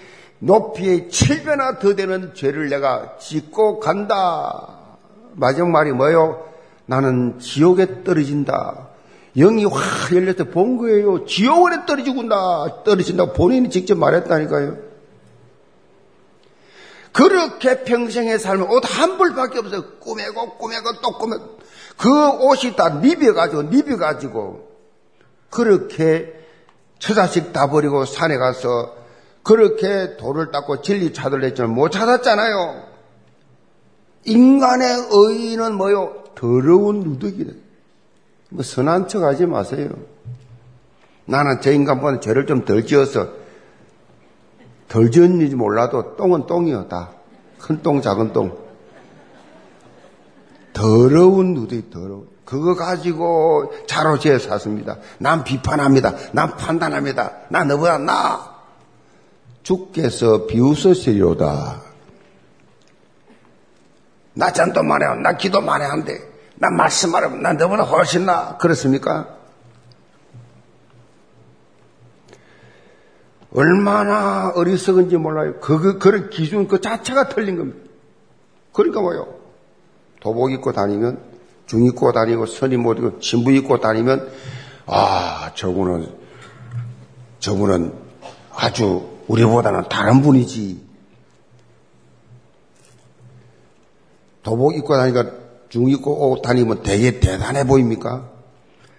높이에 0.40 1.08
7배나 1.08 1.78
더 1.80 1.94
되는 1.94 2.34
죄를 2.34 2.68
내가 2.68 3.16
짓고 3.18 3.80
간다. 3.80 4.78
마지막 5.34 5.70
말이 5.70 5.92
뭐요? 5.92 6.44
나는 6.86 7.38
지옥에 7.38 8.02
떨어진다. 8.04 8.87
영이 9.36 9.64
확 9.64 10.14
열려서 10.14 10.44
본 10.44 10.78
거예요. 10.78 11.24
지옥원에 11.26 11.86
떨어지군다. 11.86 12.82
떨어진다고 12.84 13.32
본인이 13.32 13.70
직접 13.70 13.96
말했다니까요. 13.96 14.88
그렇게 17.12 17.84
평생의 17.84 18.38
삶을 18.38 18.70
옷한 18.70 19.18
벌밖에 19.18 19.58
없어. 19.58 19.98
꾸매고 19.98 20.58
꾸매고 20.58 21.00
또 21.02 21.18
꾸매고. 21.18 21.58
그 21.96 22.28
옷이 22.44 22.76
다 22.76 23.00
니벼가지고, 23.00 23.62
니벼가지고. 23.64 24.68
그렇게 25.50 26.34
처자식 26.98 27.52
다 27.52 27.70
버리고 27.70 28.04
산에 28.04 28.36
가서 28.38 28.96
그렇게 29.42 30.16
돌을 30.16 30.50
닦고 30.50 30.82
진리 30.82 31.12
찾으려했지만 31.12 31.70
못 31.70 31.90
찾았잖아요. 31.90 32.86
인간의 34.24 35.08
의인은 35.10 35.74
뭐요? 35.74 36.24
더러운 36.34 37.00
누더기래. 37.00 37.52
뭐 38.50 38.62
선한 38.62 39.08
척 39.08 39.22
하지 39.22 39.46
마세요. 39.46 39.90
나는 41.26 41.60
저 41.60 41.70
인간보다 41.72 42.20
죄를 42.20 42.46
좀 42.46 42.64
덜 42.64 42.86
지어서 42.86 43.28
덜 44.88 45.10
지었는지 45.10 45.54
몰라도 45.54 46.16
똥은 46.16 46.46
똥이요, 46.46 46.88
다. 46.88 47.10
큰 47.58 47.82
똥, 47.82 48.00
작은 48.00 48.32
똥. 48.32 48.56
더러운 50.72 51.54
누더기, 51.54 51.90
더러운. 51.90 52.28
그거 52.46 52.74
가지고 52.74 53.74
자로지어 53.86 54.38
샀습니다. 54.38 54.96
난 55.18 55.44
비판합니다. 55.44 56.14
난 56.32 56.56
판단합니다. 56.56 57.32
나 57.50 57.64
너보다 57.64 57.98
나. 57.98 58.54
주께서 59.62 60.46
비웃으시리로다. 60.46 61.82
나 64.32 64.52
잔도 64.52 64.82
많이 64.82 65.04
나 65.22 65.36
기도 65.36 65.60
많이 65.60 65.84
한대. 65.84 66.27
나 66.60 66.70
말씀하라고. 66.70 67.36
난 67.36 67.56
너보다 67.56 67.84
훨씬 67.84 68.26
나. 68.26 68.56
그렇습니까? 68.58 69.36
얼마나 73.54 74.52
어리석은지 74.54 75.16
몰라요. 75.16 75.58
그, 75.60 75.78
그, 75.78 75.98
그런 75.98 76.30
기준 76.30 76.68
그 76.68 76.80
자체가 76.80 77.28
틀린 77.28 77.56
겁니다. 77.56 77.78
그러니까 78.72 79.00
뭐요? 79.00 79.34
도복 80.20 80.52
입고 80.52 80.72
다니면, 80.72 81.22
중 81.66 81.84
입고 81.84 82.12
다니고, 82.12 82.46
선임 82.46 82.82
못 82.82 82.98
입고, 82.98 83.20
신부 83.20 83.52
입고 83.52 83.80
다니면, 83.80 84.30
아, 84.86 85.52
저분은, 85.54 86.12
저분은 87.38 87.92
아주 88.54 89.08
우리보다는 89.28 89.88
다른 89.88 90.22
분이지. 90.22 90.86
도복 94.42 94.76
입고 94.76 94.94
다니까 94.96 95.47
중 95.68 95.88
입고 95.88 96.30
옷 96.30 96.42
다니면 96.42 96.82
되게 96.82 97.20
대단해 97.20 97.64
보입니까? 97.64 98.30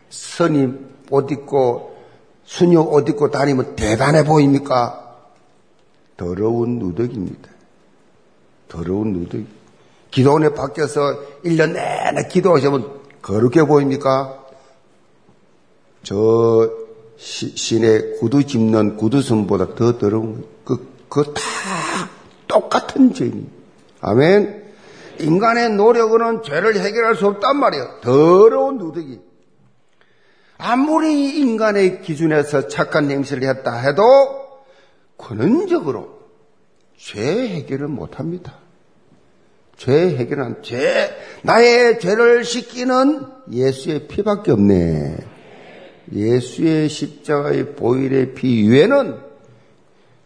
선임 0.10 0.90
옷 1.10 1.32
입고 1.32 1.98
수녀 2.46 2.82
옷 2.82 3.08
입고 3.08 3.32
다니면 3.32 3.76
대단해 3.76 4.24
보입니까? 4.24 5.18
더러운 6.18 6.80
누더기입니다. 6.80 7.50
더러운 8.68 9.14
누더기. 9.14 9.48
기도원에 10.12 10.50
밖에서 10.54 11.20
1년 11.46 11.74
내내 11.74 12.28
기도하시면 12.28 13.00
거룩해 13.22 13.66
보입니까? 13.66 14.44
저 16.04 16.70
시, 17.18 17.56
신의 17.56 18.18
구두 18.20 18.46
짚는 18.46 18.98
구두선보다 18.98 19.76
더 19.76 19.98
더러운. 19.98 20.46
그, 20.64 20.88
그다 21.10 21.42
똑같은 22.48 23.14
죄입니다. 23.14 23.52
아멘. 24.02 24.59
인간의 25.20 25.72
노력으로는 25.72 26.44
죄를 26.44 26.76
해결할 26.80 27.16
수 27.16 27.28
없단 27.28 27.58
말이에요. 27.58 28.00
더러운 28.02 28.78
누더기. 28.78 29.20
아무리 30.58 31.40
인간의 31.40 32.02
기준에서 32.02 32.68
착한 32.68 33.08
냄새를 33.08 33.48
했다 33.48 33.78
해도 33.78 34.04
근원적으로 35.18 36.20
죄 36.98 37.22
해결을 37.22 37.88
못합니다. 37.88 38.58
죄 39.78 40.18
해결은 40.18 40.62
죄 40.62 41.16
나의 41.44 42.00
죄를 42.00 42.44
씻기는 42.44 43.26
예수의 43.52 44.08
피밖에 44.08 44.52
없네. 44.52 45.18
예수의 46.12 46.90
십자가의 46.90 47.76
보일의 47.76 48.34
피 48.34 48.70
위에는 48.70 49.20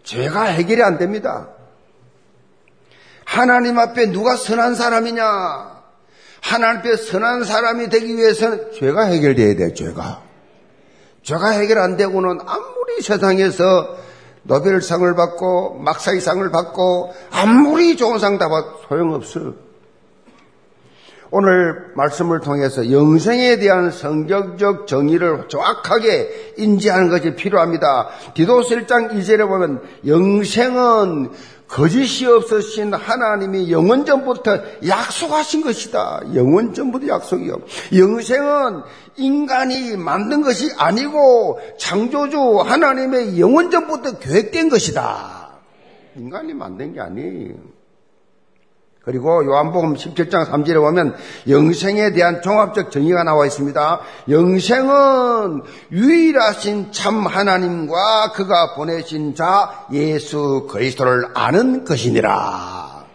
죄가 0.04 0.44
해결이 0.44 0.82
안 0.82 0.98
됩니다. 0.98 1.53
하나님 3.38 3.80
앞에 3.80 4.12
누가 4.12 4.36
선한 4.36 4.76
사람이냐? 4.76 5.24
하나님 6.42 6.80
앞에 6.80 6.98
선한 6.98 7.44
사람이 7.46 7.90
되기 7.90 8.16
위해서는 8.16 8.74
죄가 8.78 9.06
해결돼야 9.06 9.56
돼, 9.56 9.74
죄가. 9.74 10.22
죄가 11.24 11.50
해결 11.50 11.80
안 11.80 11.98
되고는 11.98 12.40
아무리 12.46 13.02
세상에서 13.02 13.98
노벨상을 14.44 15.16
받고 15.16 15.80
막사이상을 15.80 16.52
받고 16.52 17.12
아무리 17.32 17.98
좋은 17.98 18.20
상 18.20 18.38
다 18.38 18.50
받 18.50 18.66
소용없어. 18.88 19.54
오늘 21.36 21.92
말씀을 21.96 22.42
통해서 22.42 22.92
영생에 22.92 23.58
대한 23.58 23.90
성경적 23.90 24.86
정의를 24.86 25.48
정확하게 25.48 26.54
인지하는 26.58 27.10
것이 27.10 27.34
필요합니다. 27.34 28.10
디도서 28.36 28.76
1장 28.76 29.12
2절에 29.14 29.48
보면 29.48 29.82
영생은 30.06 31.32
거짓이 31.74 32.28
없으신 32.28 32.94
하나님이 32.94 33.72
영원 33.72 34.06
전부터 34.06 34.60
약속하신 34.88 35.64
것이다. 35.64 36.22
영원 36.36 36.72
전부터 36.72 37.08
약속이요. 37.08 37.58
영생은 37.98 38.84
인간이 39.18 39.98
만든 39.98 40.44
것이 40.44 40.70
아니고 40.78 41.60
창조주 41.80 42.60
하나님의 42.60 43.40
영원 43.40 43.72
전부터 43.72 44.20
계획된 44.20 44.70
것이다. 44.70 45.50
인간이 46.16 46.54
만든 46.54 46.94
게 46.94 47.00
아니에요. 47.00 47.56
그리고 49.04 49.44
요한복음 49.46 49.96
17장 49.96 50.50
3절에 50.50 50.76
보면 50.76 51.16
영생에 51.50 52.14
대한 52.14 52.42
종합적 52.42 52.90
정의가 52.90 53.24
나와 53.26 53.46
있습니다. 53.46 54.00
영생은 54.30 55.64
유일하신 55.92 56.94
참 56.94 57.26
하나님과 57.26 58.32
그가 58.32 58.76
보내신 58.76 59.36
자 59.36 59.88
예수 59.92 60.68
그리스도를 60.72 61.26
아는 61.34 61.84
것이니라. 61.84 63.06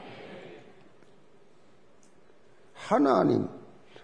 하나님, 2.74 3.48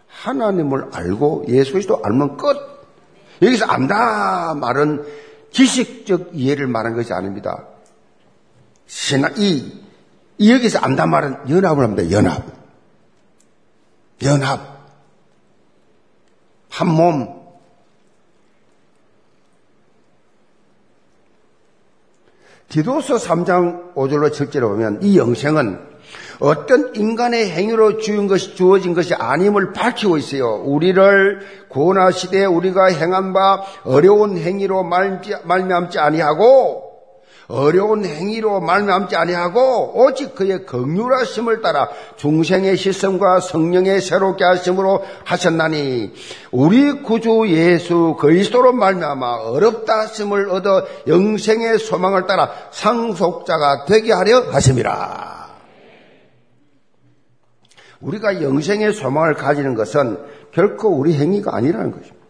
하나님을 0.06 0.88
알고 0.90 1.44
예수 1.48 1.72
그리스도 1.72 2.00
알면 2.02 2.38
끝. 2.38 2.56
여기서 3.42 3.66
안다 3.66 4.54
말은 4.54 5.04
지식적 5.50 6.30
이해를 6.32 6.66
말한 6.66 6.94
것이 6.96 7.12
아닙니다. 7.12 7.64
신화, 8.86 9.28
이 9.36 9.83
여기서 10.40 10.80
안단 10.80 11.10
말은 11.10 11.48
연합을 11.48 11.84
합니다. 11.84 12.10
연합. 12.10 12.42
연합. 14.22 14.74
한 16.70 16.88
몸. 16.88 17.44
디도서 22.68 23.16
3장 23.16 23.94
5절로 23.94 24.32
7절에 24.32 24.62
보면 24.62 24.98
이 25.02 25.16
영생은 25.16 25.78
어떤 26.40 26.94
인간의 26.96 27.50
행위로 27.50 27.98
주인 27.98 28.26
것이 28.26 28.56
주어진 28.56 28.94
것이 28.94 29.14
아님을 29.14 29.72
밝히고 29.72 30.16
있어요. 30.16 30.56
우리를 30.64 31.66
고나 31.68 32.10
시대에 32.10 32.44
우리가 32.44 32.86
행한 32.86 33.32
바 33.32 33.62
어려운 33.84 34.36
행위로 34.36 34.82
말미암지 34.82 35.98
아니하고 36.00 36.83
어려운 37.48 38.04
행위로 38.04 38.60
말미암지 38.60 39.16
아니하고 39.16 39.92
오직 40.02 40.34
그의 40.34 40.64
극률하심을 40.64 41.60
따라 41.60 41.88
중생의 42.16 42.76
시선과 42.76 43.40
성령의 43.40 44.00
새롭게 44.00 44.44
하심으로 44.44 45.04
하셨나니 45.24 46.12
우리 46.50 47.02
구주 47.02 47.46
예수 47.48 48.16
그리스도로 48.18 48.72
말미암아 48.72 49.50
어렵다 49.50 50.00
하심을 50.00 50.48
얻어 50.50 50.86
영생의 51.06 51.78
소망을 51.78 52.26
따라 52.26 52.50
상속자가 52.70 53.84
되게 53.84 54.12
하려 54.12 54.50
하심이라. 54.50 55.44
우리가 58.00 58.42
영생의 58.42 58.92
소망을 58.92 59.34
가지는 59.34 59.74
것은 59.74 60.18
결코 60.52 60.88
우리 60.90 61.14
행위가 61.14 61.54
아니라는 61.56 61.90
것입니다. 61.90 62.23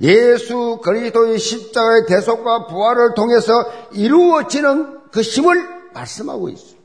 예수 0.00 0.80
그리스도의 0.82 1.38
십자가의 1.38 2.06
대속과 2.06 2.66
부활을 2.66 3.14
통해서 3.14 3.52
이루어지는 3.92 4.98
그 5.10 5.20
힘을 5.22 5.66
말씀하고 5.94 6.48
있습니다. 6.48 6.76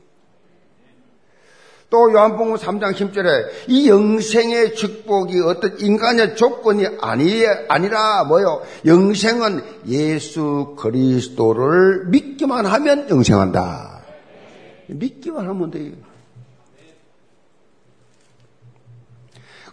또 1.92 2.10
요한복음 2.10 2.54
3장 2.54 2.94
10절에 2.94 3.68
이 3.68 3.86
영생의 3.86 4.74
축복이 4.74 5.40
어떤 5.40 5.78
인간의 5.78 6.36
조건이 6.36 6.86
아니, 7.02 7.44
아니라 7.68 8.24
뭐요? 8.24 8.62
영생은 8.86 9.62
예수 9.88 10.74
그리스도를 10.78 12.06
믿기만 12.06 12.64
하면 12.64 13.10
영생한다. 13.10 14.04
믿기만 14.86 15.46
하면 15.46 15.70
돼요. 15.70 15.92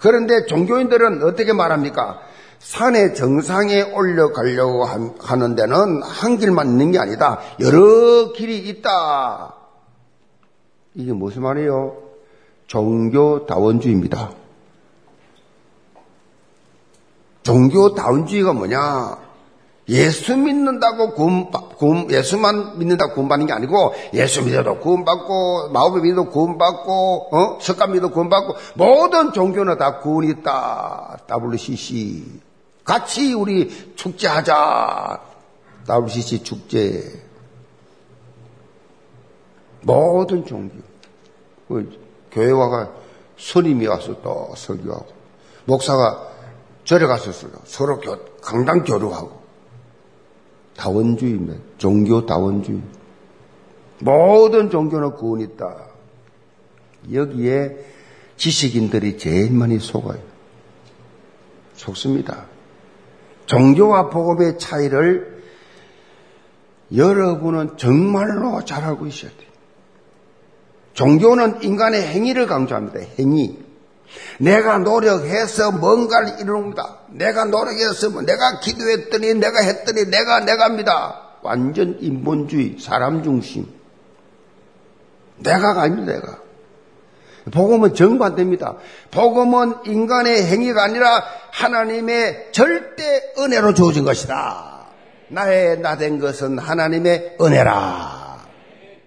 그런데 0.01 0.45
종교인들은 0.45 1.23
어떻게 1.23 1.53
말합니까? 1.53 2.19
산의 2.59 3.15
정상에 3.15 3.81
올려가려고 3.81 4.85
하는 4.85 5.55
데는 5.55 6.03
한 6.03 6.37
길만 6.37 6.67
있는 6.67 6.91
게 6.91 6.99
아니다. 6.99 7.39
여러 7.59 8.33
길이 8.33 8.57
있다. 8.67 9.55
이게 10.93 11.13
무슨 11.13 11.43
말이에요? 11.43 11.97
종교다원주의입니다. 12.67 14.31
종교다원주의가 17.43 18.53
뭐냐? 18.53 19.29
예수 19.87 20.37
믿는다고 20.37 21.13
구원, 21.13 21.49
구원, 21.77 22.11
예수만 22.11 22.77
믿는다고 22.77 23.13
구원받는 23.15 23.47
게 23.47 23.53
아니고 23.53 23.93
예수 24.13 24.43
믿어도 24.43 24.77
구원받고 24.79 25.69
마법을 25.69 26.01
믿어도 26.01 26.29
구원받고 26.29 27.35
어? 27.35 27.57
석가 27.59 27.87
믿어도 27.87 28.13
구원받고 28.13 28.55
모든 28.75 29.33
종교는 29.33 29.79
다 29.79 29.99
구원이 29.99 30.29
있다. 30.29 31.17
WCC 31.27 32.48
같이 32.89 33.33
우리 33.35 33.93
축제하자. 33.95 35.21
WCC 35.87 36.43
축제 36.43 37.03
모든 39.81 40.43
종교 40.43 40.73
그 41.67 41.99
교회 42.31 42.49
와가 42.49 42.91
스님이 43.37 43.85
와서 43.85 44.19
또 44.23 44.53
설교하고 44.55 45.07
목사가 45.65 46.29
절에 46.83 47.05
가서 47.05 47.31
서로 47.65 48.01
강당 48.41 48.83
교류하고 48.83 49.39
다원주의입니다. 50.75 51.61
종교 51.77 52.25
다원주의. 52.25 52.81
모든 53.99 54.71
종교는 54.71 55.11
구원이 55.13 55.43
있다. 55.43 55.75
여기에 57.13 57.85
지식인들이 58.35 59.19
제일 59.19 59.51
많이 59.51 59.77
속아요. 59.77 60.19
속습니다. 61.75 62.48
종교와 63.49 64.09
복음의 64.09 64.59
차이를 64.59 65.41
여러분은 66.95 67.77
정말로 67.77 68.63
잘 68.63 68.83
알고 68.83 69.07
있어야 69.07 69.31
돼요. 69.31 69.49
종교는 70.93 71.63
인간의 71.63 72.03
행위를 72.03 72.45
강조합니다. 72.45 72.99
행위. 73.17 73.57
내가 74.39 74.77
노력해서 74.77 75.71
뭔가를 75.71 76.39
이루는다. 76.39 76.99
내가 77.09 77.45
노력해서 77.45 78.11
뭐 78.11 78.21
내가 78.21 78.59
기도했더니 78.59 79.33
내가 79.35 79.61
했더니 79.61 80.05
내가 80.05 80.41
내가입니다. 80.41 81.39
완전 81.41 81.97
인본주의, 81.99 82.77
사람 82.79 83.23
중심. 83.23 83.65
내가가 85.37 85.81
아닙니다, 85.81 86.13
내가. 86.13 86.38
복음은 87.51 87.93
정반대입니다. 87.95 88.75
복음은 89.11 89.85
인간의 89.85 90.45
행위가 90.45 90.83
아니라 90.83 91.23
하나님의 91.51 92.49
절대 92.51 93.33
은혜로 93.37 93.73
주어진 93.73 94.03
것이다. 94.05 94.85
나의 95.29 95.79
나 95.79 95.97
된 95.97 96.19
것은 96.19 96.57
하나님의 96.57 97.37
은혜라. 97.41 98.39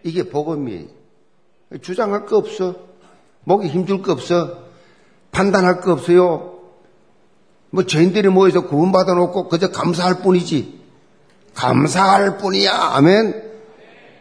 이게 0.04 0.28
복음이 0.28 0.88
주장할 1.80 2.26
거 2.26 2.36
없어. 2.36 2.76
목에 3.44 3.68
힘줄 3.68 4.02
거 4.02 4.12
없어. 4.12 4.58
판단할 5.32 5.80
거 5.80 5.92
없어요. 5.92 6.58
뭐 7.70 7.86
죄인들이 7.86 8.28
모여서 8.28 8.62
구원받아 8.62 9.14
놓고 9.14 9.48
그저 9.48 9.70
감사할 9.70 10.20
뿐이지. 10.22 10.80
감사할 11.54 12.38
뿐이야. 12.38 12.72
아멘. 12.72 13.50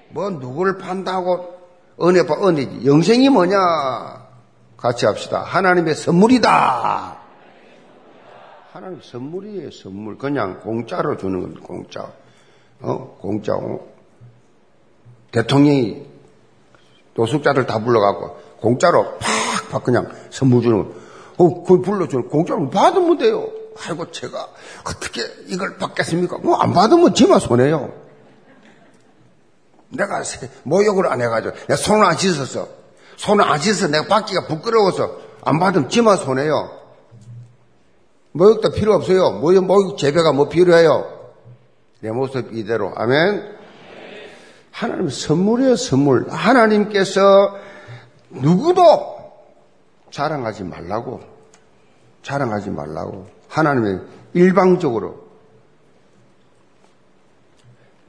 뭐 0.10 0.30
누구를 0.30 0.78
판다고 0.78 1.61
은혜 2.02 2.26
봐 2.26 2.36
은혜지. 2.48 2.86
영생이 2.86 3.30
뭐냐? 3.30 3.58
같이 4.78 5.06
합시다. 5.06 5.42
하나님의 5.42 5.96
선물이다. 5.96 7.18
하나님 8.72 9.00
선물이에요. 9.02 9.72
선물. 9.72 10.18
그냥 10.18 10.60
공짜로 10.62 11.18
주는 11.18 11.42
건 11.42 11.62
공짜. 11.62 12.12
어 12.80 13.18
공짜. 13.20 13.54
어? 13.54 13.80
대통령이 15.32 16.06
노숙자들 17.16 17.66
다 17.66 17.80
불러갖고 17.80 18.38
공짜로 18.60 19.18
팍팍 19.70 19.84
그냥 19.84 20.12
선물 20.30 20.62
주는 20.62 20.84
거. 20.84 21.02
어, 21.38 21.64
그걸 21.64 21.82
불러줘. 21.82 22.22
공짜로 22.24 22.70
받으면 22.70 23.18
돼요. 23.18 23.50
아이고, 23.84 24.12
제가 24.12 24.48
어떻게 24.86 25.22
이걸 25.48 25.78
받겠습니까? 25.78 26.38
뭐, 26.40 26.58
안 26.58 26.74
받으면 26.74 27.16
지만 27.16 27.40
손해요. 27.40 27.92
내가 29.92 30.24
모욕을 30.64 31.08
안 31.08 31.22
해가지고, 31.22 31.56
내가 31.56 31.76
손을 31.76 32.06
안 32.06 32.18
씻었어. 32.18 32.68
손을 33.18 33.44
안 33.46 33.60
씻어서 33.60 33.88
내가 33.88 34.08
받기가 34.08 34.48
부끄러워서 34.48 35.18
안 35.44 35.60
받으면 35.60 35.90
지만 35.90 36.18
손해요. 36.18 36.82
모욕도 38.34 38.72
필요 38.72 38.94
없어요. 38.96 39.32
모욕, 39.32 39.66
모욕 39.66 39.98
재배가 39.98 40.32
뭐 40.32 40.48
필요해요? 40.50 41.20
내 42.00 42.12
모습 42.12 42.54
이대로. 42.54 42.94
아멘. 42.96 43.58
하나님 44.72 45.10
선물이에요, 45.10 45.76
선물. 45.76 46.30
하나님께서 46.30 47.58
누구도 48.30 48.82
자랑하지 50.12 50.64
말라고. 50.64 51.22
자랑하지 52.24 52.70
말라고. 52.70 53.28
하나님의 53.50 54.00
일방적으로. 54.34 55.28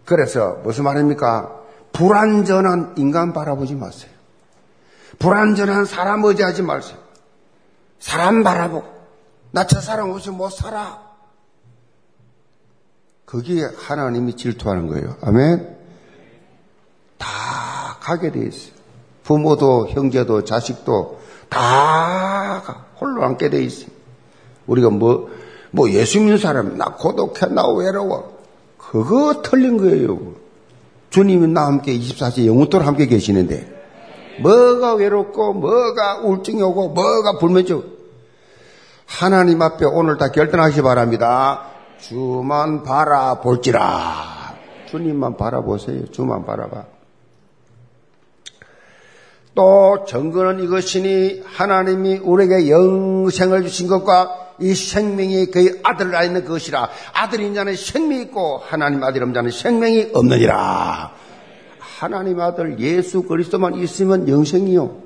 그래서 0.04 0.60
무슨 0.62 0.84
말입니까? 0.84 1.61
불완전한 1.92 2.94
인간 2.96 3.32
바라보지 3.32 3.74
마세요. 3.74 4.10
불완전한 5.18 5.84
사람 5.84 6.24
의지하지 6.24 6.62
마세요. 6.62 6.98
사람 7.98 8.42
바라보고 8.42 8.86
나 9.52 9.64
저 9.66 9.80
사람 9.80 10.10
없이 10.10 10.30
못 10.30 10.50
살아. 10.50 11.00
거기에 13.26 13.70
하나님이 13.76 14.36
질투하는 14.36 14.88
거예요. 14.88 15.16
아멘. 15.22 15.76
다 17.18 17.26
가게 18.00 18.30
돼 18.32 18.40
있어요. 18.46 18.72
부모도 19.24 19.88
형제도 19.88 20.44
자식도 20.44 21.20
다 21.48 22.84
홀로 23.00 23.24
앉게 23.24 23.50
돼 23.50 23.62
있어요. 23.62 23.88
우리가 24.66 24.90
뭐, 24.90 25.30
뭐 25.70 25.90
예수 25.90 26.18
믿는 26.18 26.38
사람, 26.38 26.76
나 26.76 26.86
고독해, 26.86 27.52
나 27.52 27.66
외로워. 27.68 28.38
그거 28.78 29.42
틀린 29.42 29.76
거예요. 29.78 30.34
주님이 31.12 31.46
나와 31.48 31.68
함께 31.68 31.96
24시 31.96 32.46
영원토록 32.46 32.86
함께 32.86 33.06
계시는데, 33.06 33.68
뭐가 34.40 34.94
외롭고, 34.94 35.52
뭐가 35.52 36.20
우울증이 36.22 36.62
오고, 36.62 36.88
뭐가 36.88 37.38
불면증. 37.38 37.84
하나님 39.06 39.60
앞에 39.60 39.84
오늘 39.84 40.16
다 40.16 40.32
결단하시 40.32 40.76
기 40.76 40.82
바랍니다. 40.82 41.66
주만 41.98 42.82
바라볼지라. 42.82 44.54
주님만 44.86 45.36
바라보세요. 45.36 46.10
주만 46.10 46.46
바라봐. 46.46 46.84
또 49.54 50.04
정거는 50.08 50.64
이것이니 50.64 51.42
하나님이 51.44 52.18
우리에게 52.18 52.70
영생을 52.70 53.62
주신 53.64 53.88
것과 53.88 54.41
이 54.60 54.74
생명이 54.74 55.46
그의 55.46 55.80
아들을 55.82 56.14
알는 56.14 56.44
것이라 56.44 56.88
아들인 57.14 57.54
자는 57.54 57.76
생명이 57.76 58.22
있고 58.22 58.58
하나님 58.58 59.02
아들 59.02 59.22
없는 59.22 59.34
자는 59.34 59.50
생명이 59.50 60.10
없느니라 60.14 61.12
하나님 61.78 62.40
아들 62.40 62.78
예수 62.80 63.22
그리스도만 63.22 63.74
있으면 63.74 64.28
영생이요 64.28 65.02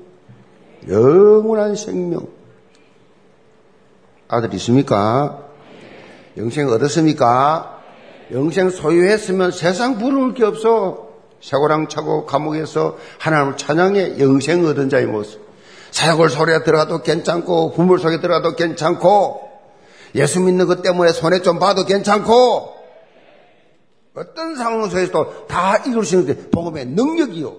영원한 0.89 1.75
생명 1.75 2.27
아들 4.27 4.53
있습니까? 4.55 5.43
영생 6.37 6.67
얻었습니까? 6.69 7.81
영생 8.31 8.69
소유했으면 8.69 9.51
세상 9.51 9.97
부러울 9.97 10.33
게 10.33 10.43
없어 10.43 11.07
쇠고랑 11.39 11.87
차고 11.87 12.25
감옥에서 12.25 12.97
하나님을 13.19 13.57
찬양해 13.57 14.19
영생 14.19 14.65
얻은 14.65 14.89
자의 14.89 15.05
모습. 15.05 15.46
사약골 15.91 16.29
소리에 16.29 16.63
들어가도 16.63 17.01
괜찮고 17.01 17.73
부물 17.73 17.99
속에 17.99 18.19
들어가도 18.19 18.55
괜찮고 18.55 19.47
예수 20.15 20.39
믿는 20.39 20.67
것 20.67 20.81
때문에 20.81 21.11
손에 21.11 21.41
좀 21.41 21.59
봐도 21.59 21.85
괜찮고 21.85 22.75
어떤 24.15 24.55
상황 24.55 24.89
속에서도 24.89 25.47
다 25.47 25.77
이룰 25.85 26.03
수 26.05 26.15
있는데 26.15 26.49
복음의 26.49 26.87
능력이요. 26.87 27.55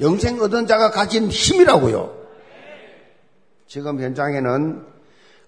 영생 0.00 0.40
얻은 0.40 0.66
자가 0.66 0.90
가진 0.90 1.28
힘이라고요. 1.28 2.12
지금 3.68 4.00
현장에는 4.00 4.86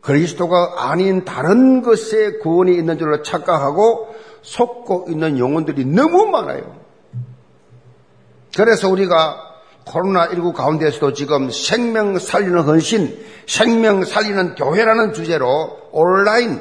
그리스도가 0.00 0.88
아닌 0.88 1.24
다른 1.24 1.82
것에 1.82 2.38
구원이 2.38 2.76
있는 2.76 2.96
줄로 2.96 3.22
착각하고 3.22 4.14
속고 4.42 5.06
있는 5.08 5.38
영혼들이 5.38 5.84
너무 5.84 6.26
많아요. 6.26 6.76
그래서 8.56 8.88
우리가 8.88 9.45
코로나19 9.86 10.52
가운데서도 10.52 11.12
지금 11.12 11.50
생명 11.50 12.18
살리는 12.18 12.60
헌신, 12.60 13.16
생명 13.46 14.04
살리는 14.04 14.54
교회라는 14.56 15.12
주제로 15.12 15.78
온라인 15.92 16.60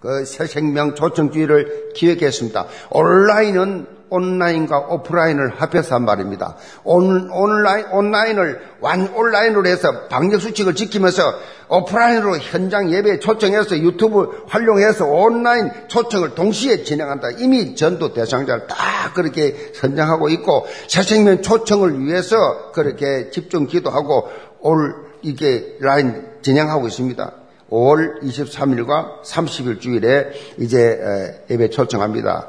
그 0.00 0.24
새 0.24 0.46
생명 0.46 0.94
초청주의를 0.94 1.92
기획했습니다. 1.94 2.66
온라인은 2.90 3.95
온라인과 4.10 4.78
오프라인을 4.90 5.60
합해서 5.60 5.96
한 5.96 6.04
말입니다. 6.04 6.56
온, 6.84 7.30
온라인, 7.30 7.86
온라인을 7.86 8.60
완 8.80 9.08
온라인으로 9.08 9.66
해서 9.68 10.06
방역 10.08 10.40
수칙을 10.40 10.74
지키면서 10.74 11.22
오프라인으로 11.68 12.38
현장 12.38 12.92
예배에 12.92 13.18
초청해서 13.18 13.78
유튜브 13.78 14.44
활용해서 14.46 15.06
온라인 15.06 15.70
초청을 15.88 16.34
동시에 16.34 16.84
진행한다. 16.84 17.30
이미 17.38 17.74
전도 17.74 18.12
대상자를 18.12 18.66
다 18.66 18.76
그렇게 19.14 19.72
선정하고 19.74 20.28
있고 20.30 20.66
새생명 20.88 21.42
초청을 21.42 22.00
위해서 22.00 22.70
그렇게 22.72 23.30
집중 23.30 23.66
기도하고 23.66 24.28
올 24.60 24.94
이게 25.22 25.76
라인 25.80 26.24
진행하고 26.42 26.86
있습니다. 26.86 27.32
5월 27.70 28.22
23일과 28.22 29.22
30일 29.24 29.80
주일에 29.80 30.30
이제 30.58 31.42
예배 31.50 31.70
초청합니다. 31.70 32.48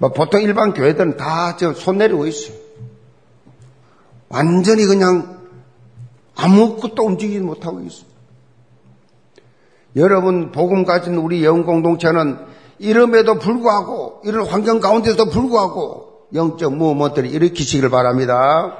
뭐 0.00 0.08
보통 0.08 0.40
일반 0.40 0.72
교회들은 0.72 1.18
다손 1.18 1.98
내리고 1.98 2.26
있어요. 2.26 2.56
완전히 4.30 4.86
그냥 4.86 5.38
아무것도 6.34 7.04
움직이지 7.04 7.40
못하고 7.40 7.80
있어요. 7.80 8.08
여러분 9.96 10.52
복음 10.52 10.86
가진 10.86 11.16
우리 11.16 11.44
영웅 11.44 11.64
공동체는 11.66 12.38
이름에도 12.78 13.38
불구하고 13.38 14.22
이런 14.24 14.46
환경 14.46 14.80
가운데도 14.80 15.26
불구하고 15.26 16.28
영적 16.32 16.74
무모들을 16.76 17.30
일으키시길 17.30 17.90
바랍니다. 17.90 18.78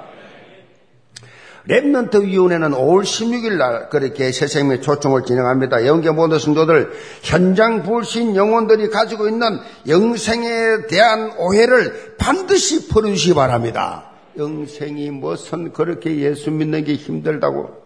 랩런트 1.68 2.22
위원회는 2.22 2.70
5월 2.70 3.02
16일 3.02 3.56
날 3.56 3.88
그렇게 3.90 4.32
새 4.32 4.46
생명 4.46 4.80
초청을 4.80 5.24
진행합니다. 5.24 5.86
영계 5.86 6.10
모든 6.10 6.38
성도들 6.38 6.92
현장 7.22 7.82
불신 7.82 8.34
영혼들이 8.34 8.88
가지고 8.88 9.28
있는 9.28 9.58
영생에 9.86 10.86
대한 10.88 11.32
오해를 11.38 12.14
반드시 12.18 12.88
풀어주시기 12.88 13.34
바랍니다. 13.34 14.10
영생이 14.38 15.10
무슨 15.10 15.72
그렇게 15.72 16.16
예수 16.20 16.50
믿는 16.50 16.84
게 16.84 16.94
힘들다고 16.94 17.80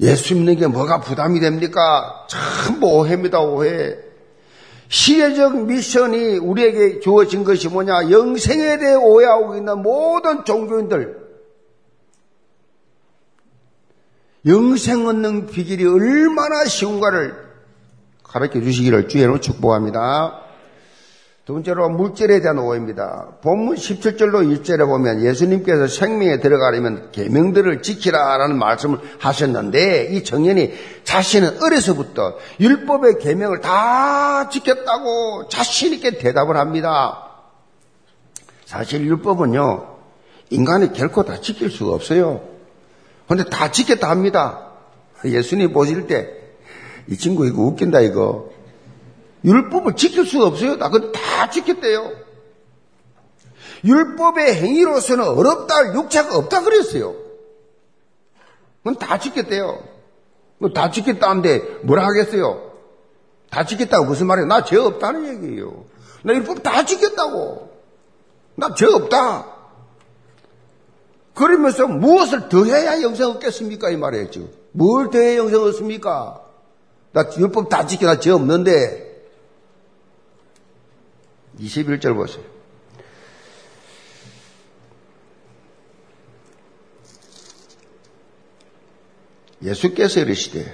예수 0.00 0.34
믿는 0.34 0.56
게 0.56 0.66
뭐가 0.66 1.00
부담이 1.00 1.40
됩니까? 1.40 2.26
전부 2.28 2.86
오해입니다, 2.86 3.40
오해. 3.40 3.96
시대적 4.88 5.66
미션이 5.66 6.38
우리에게 6.38 7.00
주어진 7.00 7.44
것이 7.44 7.68
뭐냐? 7.68 8.10
영생에 8.10 8.78
대해 8.78 8.94
오해하고 8.94 9.56
있는 9.56 9.82
모든 9.82 10.44
종교인들, 10.44 11.19
영생 14.46 15.06
얻는 15.06 15.46
비결이 15.46 15.86
얼마나 15.86 16.64
쉬운가를 16.64 17.34
가르쳐 18.22 18.60
주시기를 18.60 19.08
주의로 19.08 19.40
축복합니다. 19.40 20.40
두 21.44 21.54
번째로 21.54 21.88
물질에 21.88 22.40
대한 22.40 22.58
오해입니다. 22.58 23.38
본문 23.42 23.74
17절로 23.74 24.62
1절에 24.62 24.86
보면 24.86 25.24
예수님께서 25.24 25.88
생명에 25.88 26.38
들어가려면 26.38 27.10
계명들을 27.10 27.82
지키라라는 27.82 28.56
말씀을 28.56 29.00
하셨는데 29.18 30.10
이 30.12 30.22
청년이 30.22 30.72
자신은 31.02 31.60
어려서부터 31.60 32.36
율법의 32.60 33.18
계명을 33.18 33.60
다 33.60 34.48
지켰다고 34.48 35.48
자신 35.48 35.92
있게 35.94 36.18
대답을 36.18 36.56
합니다. 36.56 37.26
사실 38.64 39.04
율법은요 39.04 39.98
인간이 40.50 40.92
결코 40.92 41.24
다 41.24 41.40
지킬 41.40 41.70
수가 41.70 41.94
없어요. 41.94 42.49
근데 43.30 43.44
다 43.44 43.70
지켰다 43.70 44.10
합니다. 44.10 44.72
예수님 45.24 45.72
보실 45.72 46.08
때, 46.08 46.34
이 47.06 47.16
친구 47.16 47.46
이거 47.46 47.62
웃긴다, 47.62 48.00
이거. 48.00 48.50
율법을 49.44 49.94
지킬 49.94 50.26
수가 50.26 50.46
없어요. 50.46 50.76
나 50.76 50.88
그거 50.88 51.12
다 51.12 51.48
지켰대요. 51.48 52.10
율법의 53.84 54.56
행위로서는 54.56 55.28
어렵다, 55.28 55.94
육체가 55.94 56.36
없다 56.38 56.62
그랬어요. 56.62 57.14
그건 58.82 58.96
다 58.96 59.18
지켰대요. 59.20 59.78
다 60.74 60.90
지켰다는데 60.90 61.60
뭐라 61.84 62.04
하겠어요? 62.06 62.72
다 63.48 63.64
지켰다고 63.64 64.06
무슨 64.06 64.26
말이에요? 64.26 64.46
나 64.48 64.64
죄 64.64 64.76
없다는 64.76 65.44
얘기예요. 65.44 65.84
나 66.24 66.34
율법 66.34 66.64
다 66.64 66.84
지켰다고. 66.84 67.70
나 68.56 68.74
죄 68.74 68.86
없다. 68.86 69.59
그러면서 71.34 71.86
무엇을 71.86 72.48
더해야 72.48 73.00
영생 73.02 73.28
얻겠습니까? 73.28 73.90
이 73.90 73.96
말이었죠. 73.96 74.48
뭘 74.72 75.10
더해야 75.10 75.36
영생 75.38 75.60
얻습니까? 75.62 76.40
나 77.12 77.24
율법 77.38 77.68
다 77.68 77.86
지켜, 77.86 78.06
나 78.06 78.18
죄 78.20 78.30
없는데. 78.30 79.08
21절 81.60 82.14
보세요. 82.14 82.44
예수께서 89.62 90.20
이르시되 90.20 90.64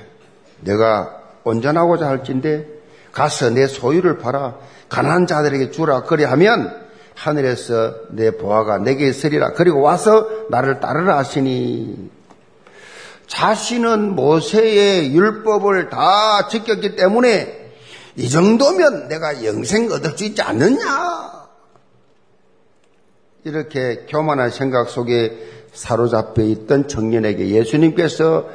내가 0.61 1.23
온전하고자 1.45 2.07
할진데 2.09 2.66
가서 3.12 3.51
내 3.51 3.66
소유를 3.66 4.19
팔아 4.19 4.59
가난한 4.88 5.27
자들에게 5.27 5.71
주라 5.71 6.03
그리 6.03 6.25
하면 6.25 6.86
하늘에서 7.16 7.94
내 8.11 8.31
보아가 8.31 8.79
내게 8.79 9.09
있으리라. 9.09 9.52
그리고 9.52 9.81
와서 9.81 10.29
나를 10.50 10.81
따르라 10.81 11.16
하시니 11.18 12.11
자신은 13.26 14.14
모세의 14.14 15.12
율법을 15.14 15.88
다 15.88 16.46
지켰기 16.48 16.94
때문에 16.94 17.72
이 18.16 18.29
정도면 18.29 19.09
내가 19.09 19.44
영생 19.44 19.90
얻을 19.90 20.16
수 20.16 20.24
있지 20.24 20.42
않느냐? 20.42 21.46
이렇게 23.44 24.07
교만한 24.09 24.50
생각 24.50 24.88
속에 24.88 25.66
사로잡혀 25.72 26.42
있던 26.42 26.88
청년에게 26.88 27.48
예수님께서 27.48 28.48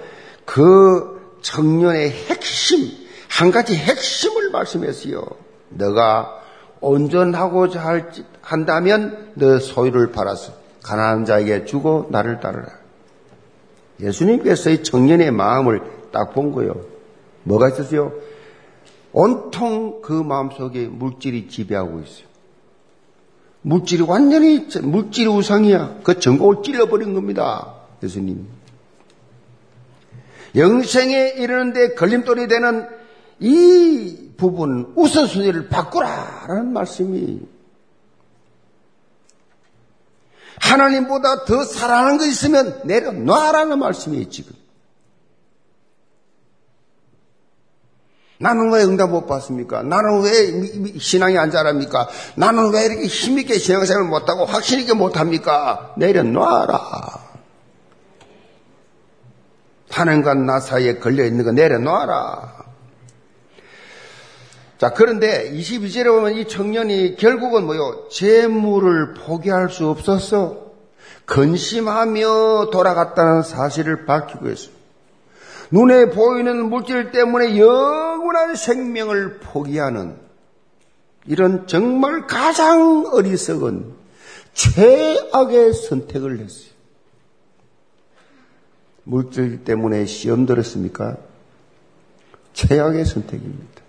그 0.46 1.38
청년의 1.42 2.12
핵심, 2.12 2.92
한 3.28 3.52
가지 3.52 3.76
핵심을 3.76 4.52
말씀했어요. 4.52 5.26
너가 5.70 6.41
온전하고자 6.82 7.80
할지, 7.80 8.26
한다면 8.42 9.32
너 9.36 9.60
소유를 9.60 10.12
팔아서 10.12 10.54
가난한 10.84 11.26
자에게 11.26 11.66
주고 11.66 12.08
나를 12.10 12.40
따르라. 12.40 12.68
예수님께서 14.00 14.72
이 14.72 14.84
청년의 14.84 15.32
마음을 15.32 15.82
딱 16.12 16.34
본 16.34 16.52
거예요. 16.52 16.82
뭐가 17.44 17.70
있었어요? 17.70 18.12
온통 19.14 20.02
그 20.02 20.12
마음속에 20.14 20.88
물질이 20.88 21.48
지배하고 21.50 22.00
있어요. 22.00 22.26
물질이 23.62 24.04
완전히 24.04 24.68
물질이 24.82 25.28
우상이야. 25.28 26.00
그 26.04 26.20
전공을 26.20 26.64
찔러버린 26.64 27.14
겁니다. 27.14 27.76
예수님. 28.02 28.48
영생에 30.56 31.36
이르는데 31.38 31.94
걸림돌이 31.94 32.48
되는 32.48 32.88
이 33.42 34.34
부분 34.38 34.94
우선순위를 34.96 35.68
바꾸라라는 35.68 36.72
말씀이 36.74 37.42
하나님보다 40.60 41.46
더 41.46 41.64
사랑하는 41.64 42.20
거 42.20 42.26
있으면 42.26 42.82
내려놔라는 42.86 43.80
말씀이 43.80 44.30
지금. 44.30 44.54
나는 48.38 48.72
왜 48.72 48.84
응답 48.84 49.10
못 49.10 49.26
받습니까? 49.28 49.84
나는 49.84 50.22
왜 50.22 51.00
신앙이 51.00 51.38
안 51.38 51.52
자랍니까? 51.52 52.08
나는 52.36 52.72
왜 52.74 52.86
이렇게 52.86 53.06
힘있게 53.06 53.58
신앙생활 53.58 54.04
못하고 54.06 54.46
확실하게 54.46 54.94
못합니까? 54.94 55.94
내려놔라. 55.98 56.80
하나님과 59.90 60.34
나 60.36 60.60
사이에 60.60 61.00
걸려있는 61.00 61.44
거 61.44 61.52
내려놔라. 61.52 62.61
자, 64.82 64.90
그런데 64.90 65.52
22절에 65.52 66.06
보면 66.06 66.34
이 66.34 66.48
청년이 66.48 67.16
결국은 67.16 67.68
뭐요? 67.68 68.08
재물을 68.10 69.14
포기할 69.14 69.70
수 69.70 69.88
없었어. 69.88 70.72
근심하며 71.26 72.72
돌아갔다는 72.72 73.44
사실을 73.44 74.08
밝히고 74.08 74.50
있습니다. 74.50 74.82
눈에 75.70 76.10
보이는 76.10 76.68
물질 76.68 77.12
때문에 77.12 77.60
영원한 77.60 78.56
생명을 78.56 79.38
포기하는 79.38 80.16
이런 81.28 81.68
정말 81.68 82.26
가장 82.26 83.06
어리석은 83.06 83.94
최악의 84.54 85.74
선택을 85.74 86.40
했어요. 86.40 86.72
물질 89.04 89.64
때문에 89.64 90.08
시험 90.08 90.48
들었습니까? 90.48 91.18
최악의 92.54 93.06
선택입니다. 93.06 93.81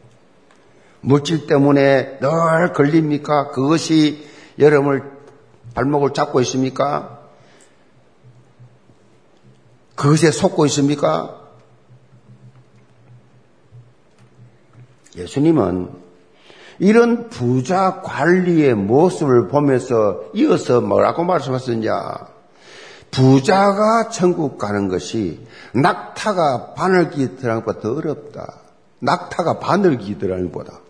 물질 1.02 1.46
때문에 1.46 2.18
늘 2.20 2.72
걸립니까? 2.72 3.50
그것이 3.50 4.26
여러분을 4.58 5.02
발목을 5.74 6.12
잡고 6.14 6.40
있습니까? 6.42 7.18
그것에 9.96 10.30
속고 10.30 10.64
있습니까? 10.66 11.40
예수님은 15.16 15.90
이런 16.78 17.28
부자 17.28 18.00
관리의 18.02 18.74
모습을 18.74 19.48
보면서 19.48 20.22
이어서 20.34 20.80
뭐라고 20.80 21.24
말씀하셨냐. 21.24 22.32
부자가 23.10 24.08
천국 24.08 24.56
가는 24.56 24.88
것이 24.88 25.46
낙타가 25.74 26.74
바늘기 26.74 27.36
들어가는 27.36 27.64
것보다 27.64 27.80
더 27.80 27.94
어렵다. 27.94 28.54
낙타가 29.00 29.58
바늘기 29.58 30.18
들어가는 30.18 30.50
것보다 30.50 30.81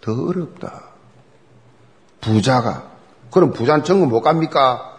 더 0.00 0.12
어렵다. 0.12 0.90
부자가. 2.20 2.90
그럼 3.30 3.52
부자는 3.52 3.84
천국 3.84 4.08
못 4.08 4.22
갑니까? 4.22 4.90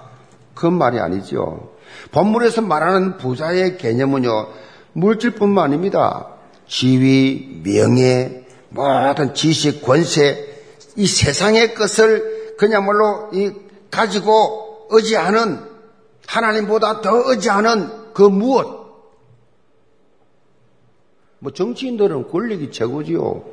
그건 0.54 0.74
말이 0.74 1.00
아니죠. 1.00 1.72
본문에서 2.12 2.62
말하는 2.62 3.18
부자의 3.18 3.78
개념은요, 3.78 4.48
물질뿐만 4.94 5.66
아닙니다. 5.66 6.28
지위, 6.68 7.62
명예, 7.64 8.46
모든 8.70 9.34
지식, 9.34 9.82
권세, 9.82 10.48
이 10.96 11.06
세상의 11.06 11.74
것을 11.74 12.56
그냥말로 12.58 13.30
이 13.34 13.52
가지고 13.90 14.88
의지하는 14.90 15.60
하나님보다 16.28 17.02
더 17.02 17.30
의지하는 17.32 18.14
그 18.14 18.24
무엇? 18.24 18.82
뭐 21.40 21.52
정치인들은 21.52 22.30
권력이 22.30 22.72
최고지요. 22.72 23.44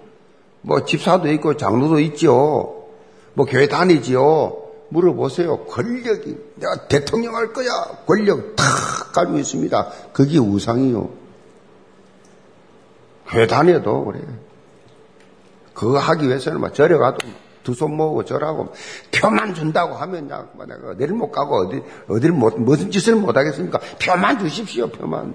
뭐 0.62 0.85
집사도 0.85 1.31
있고 1.33 1.57
장로도 1.57 2.01
있죠. 2.01 2.87
뭐 3.35 3.47
교회 3.47 3.68
다니지요. 3.68 4.57
물어보세요. 4.90 5.64
권력이 5.66 6.37
내가 6.57 6.88
대통령 6.88 7.37
할 7.37 7.53
거야. 7.53 7.68
권력 8.07 8.57
탁 8.57 8.64
가지고 9.12 9.38
있습니다. 9.38 9.88
그게 10.12 10.38
우상이요. 10.38 11.11
교회 13.29 13.47
다녀도 13.47 14.05
그래. 14.07 14.21
그거 15.75 15.99
하기 15.99 16.27
위해서는 16.27 16.61
막 16.61 16.75
절에 16.75 16.97
가도 16.97 17.18
두 17.62 17.75
손 17.75 17.94
모으고 17.97 18.25
절하고 18.25 18.73
표만 19.14 19.55
준다고 19.55 19.94
하면 19.94 20.31
야, 20.31 20.47
뭐 20.55 20.64
내가 20.64 20.88
어디를 20.92 21.14
못 21.14 21.31
가고 21.31 21.57
어디 21.66 21.83
어디를 22.09 22.35
못 22.35 22.59
무슨 22.59 22.90
짓을 22.90 23.14
못 23.16 23.37
하겠습니까? 23.37 23.79
표만 24.03 24.38
주십시오, 24.38 24.88
표만. 24.88 25.35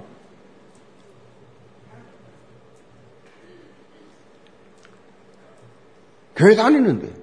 교회 6.35 6.55
다니는데 6.55 7.13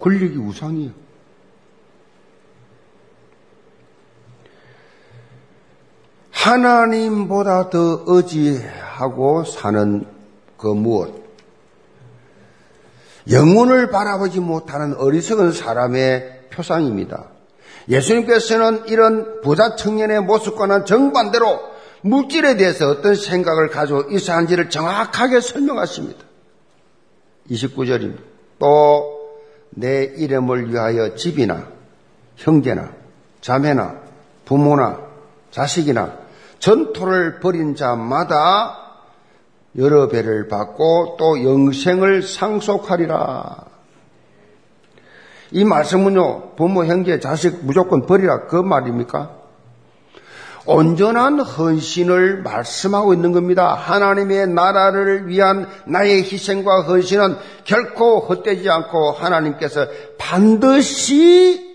권력이 0.00 0.36
우상이야. 0.36 0.90
하나님보다 6.30 7.68
더 7.70 8.04
의지하고 8.06 9.44
사는 9.44 10.06
그 10.56 10.68
무엇? 10.68 11.12
영혼을 13.30 13.90
바라보지 13.90 14.40
못하는 14.40 14.94
어리석은 14.94 15.52
사람의 15.52 16.48
표상입니다. 16.50 17.30
예수님께서는 17.88 18.86
이런 18.86 19.40
부자 19.42 19.76
청년의 19.76 20.22
모습과는 20.22 20.84
정반대로 20.86 21.60
물질에 22.02 22.56
대해서 22.56 22.88
어떤 22.88 23.14
생각을 23.14 23.68
가지고 23.68 24.04
있어야 24.10 24.36
하는지를 24.36 24.70
정확하게 24.70 25.40
설명하십니다. 25.40 26.27
29절입니다. 27.50 28.18
또 28.58 29.18
내 29.70 30.04
이름을 30.04 30.72
위하여 30.72 31.14
집이나 31.14 31.66
형제나 32.36 32.90
자매나 33.40 33.96
부모나 34.44 35.00
자식이나 35.50 36.16
전토를 36.58 37.40
벌인 37.40 37.76
자마다 37.76 38.76
여러 39.76 40.08
배를 40.08 40.48
받고 40.48 41.16
또 41.18 41.44
영생을 41.44 42.22
상속하리라. 42.22 43.66
이 45.50 45.64
말씀은요, 45.64 46.56
부모, 46.56 46.84
형제, 46.84 47.20
자식 47.20 47.64
무조건 47.64 48.04
버리라. 48.04 48.46
그 48.46 48.56
말입니까? 48.56 49.37
온전한 50.68 51.40
헌신을 51.40 52.42
말씀하고 52.42 53.14
있는 53.14 53.32
겁니다. 53.32 53.72
하나님의 53.72 54.48
나라를 54.48 55.26
위한 55.26 55.66
나의 55.86 56.24
희생과 56.24 56.82
헌신은 56.82 57.36
결코 57.64 58.20
헛되지 58.20 58.68
않고 58.68 59.12
하나님께서 59.12 59.86
반드시 60.18 61.74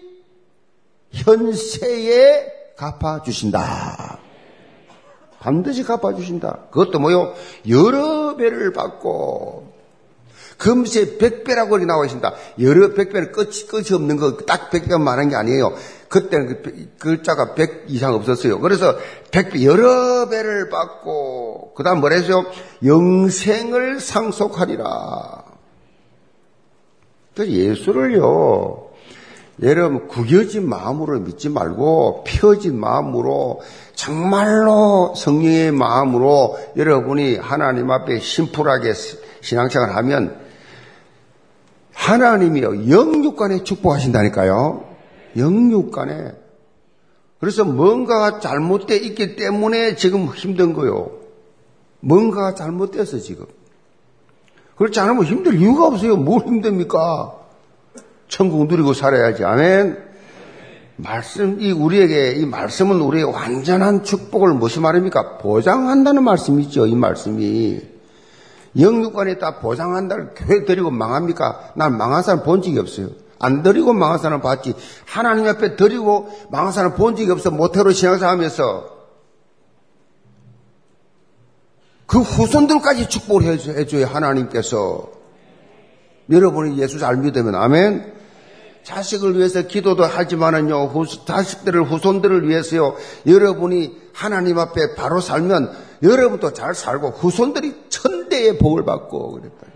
현세에 1.09 2.45
갚아주신다. 2.77 4.19
반드시 5.39 5.83
갚아주신다. 5.83 6.67
그것도 6.69 6.99
뭐요? 6.99 7.33
여러 7.67 8.35
배를 8.35 8.73
받고, 8.73 9.73
금세 10.57 11.17
백배라고 11.17 11.79
나와 11.79 12.05
있습니다. 12.05 12.31
여러 12.61 12.93
백배는 12.93 13.31
끝이, 13.31 13.65
끝이 13.67 13.87
없는 13.93 14.17
거, 14.17 14.37
딱 14.45 14.69
백배만 14.69 15.03
말한 15.03 15.29
게 15.29 15.35
아니에요. 15.35 15.73
그때는 16.13 16.61
그 16.61 16.89
글자가 16.99 17.55
백 17.55 17.85
이상 17.87 18.13
없었어요. 18.13 18.59
그래서 18.59 18.95
백배, 19.31 19.65
여러 19.65 20.29
배를 20.29 20.69
받고, 20.69 21.73
그 21.75 21.81
다음 21.81 22.01
뭐라 22.01 22.17
했어요? 22.17 22.45
영생을 22.85 23.99
상속하리라. 23.99 25.43
그래서 27.33 27.51
예수를요, 27.51 28.89
여러분 29.63 30.07
구겨진 30.07 30.69
마음으로 30.69 31.19
믿지 31.21 31.49
말고 31.49 32.25
펴진 32.27 32.79
마음으로 32.79 33.61
정말로 33.95 35.15
성령의 35.15 35.71
마음으로 35.71 36.59
여러분이 36.77 37.37
하나님 37.37 37.89
앞에 37.89 38.19
심플하게 38.19 38.93
신앙생활 39.41 39.95
하면 39.95 40.39
하나님이요 41.93 42.91
영육간에 42.91 43.63
축복하신다니까요. 43.63 44.92
영육 45.37 45.91
간에 45.91 46.33
그래서 47.39 47.65
뭔가가 47.65 48.39
잘못되어 48.39 48.97
있기 48.97 49.35
때문에 49.35 49.95
지금 49.95 50.27
힘든 50.27 50.73
거요. 50.73 51.11
뭔가가 51.99 52.55
잘못돼서 52.55 53.19
지금. 53.19 53.45
그렇지 54.77 54.99
않으면 54.99 55.25
힘들 55.25 55.55
이유가 55.55 55.87
없어요. 55.87 56.15
뭘 56.15 56.45
힘듭니까? 56.45 57.35
천국 58.27 58.67
누리고 58.67 58.93
살아야지. 58.93 59.43
아멘. 59.43 59.97
말씀 60.95 61.59
이 61.59 61.71
우리에게 61.71 62.33
이 62.33 62.45
말씀은 62.45 63.01
우리의 63.01 63.25
완전한 63.25 64.03
축복을 64.03 64.53
무슨 64.53 64.83
말입니까? 64.83 65.37
보장한다는 65.39 66.23
말씀이죠. 66.23 66.87
이 66.87 66.95
말씀이 66.95 67.81
영육관에 68.79 69.37
다 69.37 69.59
보장한다를 69.59 70.29
교회 70.35 70.65
드리고 70.65 70.91
망합니까? 70.91 71.73
난 71.75 71.97
망한 71.97 72.23
사람 72.23 72.43
본 72.43 72.61
적이 72.61 72.79
없어요. 72.79 73.09
안 73.39 73.63
드리고 73.63 73.93
망한 73.93 74.19
사람 74.19 74.41
봤지. 74.41 74.73
하나님 75.05 75.47
앞에 75.47 75.75
드리고 75.75 76.29
망한 76.49 76.71
사람 76.71 76.95
본 76.95 77.15
적이 77.15 77.31
없어. 77.31 77.51
모태로 77.51 77.91
신앙생활하면서 77.91 78.93
그 82.05 82.19
후손들까지 82.19 83.09
축복을 83.09 83.43
해줘요. 83.43 84.05
하나님께서 84.05 85.09
여러분이 86.29 86.77
예수 86.79 86.99
잘 86.99 87.17
믿으면 87.17 87.55
아멘. 87.55 88.13
자식을 88.83 89.37
위해서 89.37 89.61
기도도 89.61 90.03
하지만은요, 90.03 90.87
후, 90.87 91.07
자식들을, 91.07 91.83
후손들을 91.83 92.47
위해서요, 92.49 92.95
여러분이 93.25 93.97
하나님 94.13 94.59
앞에 94.59 94.95
바로 94.95 95.21
살면 95.21 95.71
여러분도 96.03 96.51
잘 96.51 96.75
살고 96.75 97.11
후손들이 97.11 97.85
천대의 97.89 98.57
복을 98.57 98.83
받고 98.83 99.31
그랬다. 99.31 99.67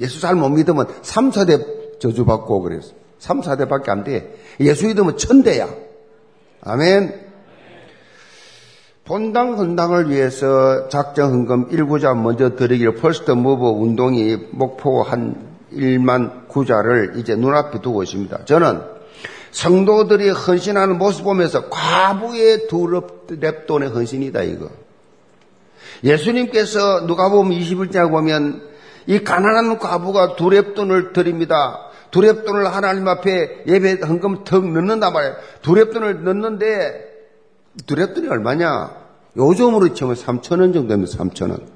예수 0.00 0.20
잘 0.20 0.36
못 0.36 0.50
믿으면 0.50 0.86
3, 1.02 1.30
4대 1.30 1.77
저주받고 1.98 2.60
그랬어. 2.62 2.92
3, 3.18 3.40
4대밖에 3.40 3.88
안 3.88 4.04
돼. 4.04 4.34
예수 4.60 4.86
믿으면 4.86 5.16
천대야. 5.16 5.68
아멘. 6.62 7.28
본당 9.04 9.56
헌당을 9.58 10.10
위해서 10.10 10.88
작정 10.88 11.32
헌금 11.32 11.70
1구자 11.70 12.14
먼저 12.14 12.56
드리기를 12.56 12.96
first 12.96 13.30
move 13.30 13.66
운동이 13.66 14.36
목표한 14.50 15.48
1만 15.72 16.48
구자를 16.48 17.14
이제 17.16 17.34
눈앞에 17.34 17.80
두고 17.80 18.02
있습니다. 18.02 18.44
저는 18.44 18.82
성도들이 19.50 20.28
헌신하는 20.30 20.98
모습 20.98 21.24
보면서 21.24 21.68
과부의 21.70 22.68
두 22.68 23.02
렙돈의 23.28 23.94
헌신이다 23.94 24.42
이거. 24.42 24.68
예수님께서 26.04 27.06
누가복음 27.06 27.58
21장에 27.58 28.10
보면 28.10 28.68
이 29.06 29.24
가난한 29.24 29.78
과부가 29.78 30.36
두 30.36 30.50
렙돈을 30.50 31.14
드립니다. 31.14 31.87
두 32.10 32.20
렙돈을 32.20 32.64
하나님 32.64 33.06
앞에 33.06 33.64
예배 33.66 34.00
헌금 34.06 34.44
턱 34.44 34.66
넣는단 34.66 35.12
말이에요. 35.12 35.36
두 35.62 35.72
랩돈을 35.72 36.20
넣는데 36.20 37.06
두 37.86 37.94
랩돈이 37.94 38.30
얼마냐? 38.30 39.08
요즘으로 39.36 39.94
치면 39.94 40.14
3천 40.14 40.60
원 40.60 40.72
정도 40.72 40.88
되면 40.88 41.06
3천 41.06 41.50
원. 41.50 41.68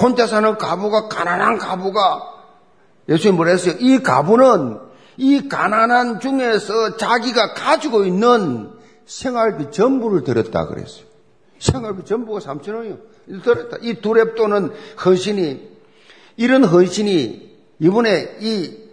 혼자 0.00 0.26
사는 0.26 0.56
가부가 0.58 1.08
가난한 1.08 1.58
가부가 1.58 2.34
예수님 3.08 3.36
뭐라 3.36 3.52
했어요? 3.52 3.74
이 3.78 4.02
가부는 4.02 4.78
이 5.16 5.48
가난한 5.48 6.20
중에서 6.20 6.96
자기가 6.96 7.54
가지고 7.54 8.04
있는 8.04 8.70
생활비 9.06 9.70
전부를 9.70 10.22
들었다 10.24 10.66
그랬어요. 10.66 11.04
생활비 11.58 12.04
전부가 12.04 12.40
3천 12.40 12.74
원이요. 12.74 12.98
들었다. 13.42 13.78
이 13.80 13.94
두랩돈은 14.00 14.72
헌신이 15.04 15.68
이런 16.36 16.64
헌신이 16.64 17.48
이번에 17.80 18.36
이 18.40 18.87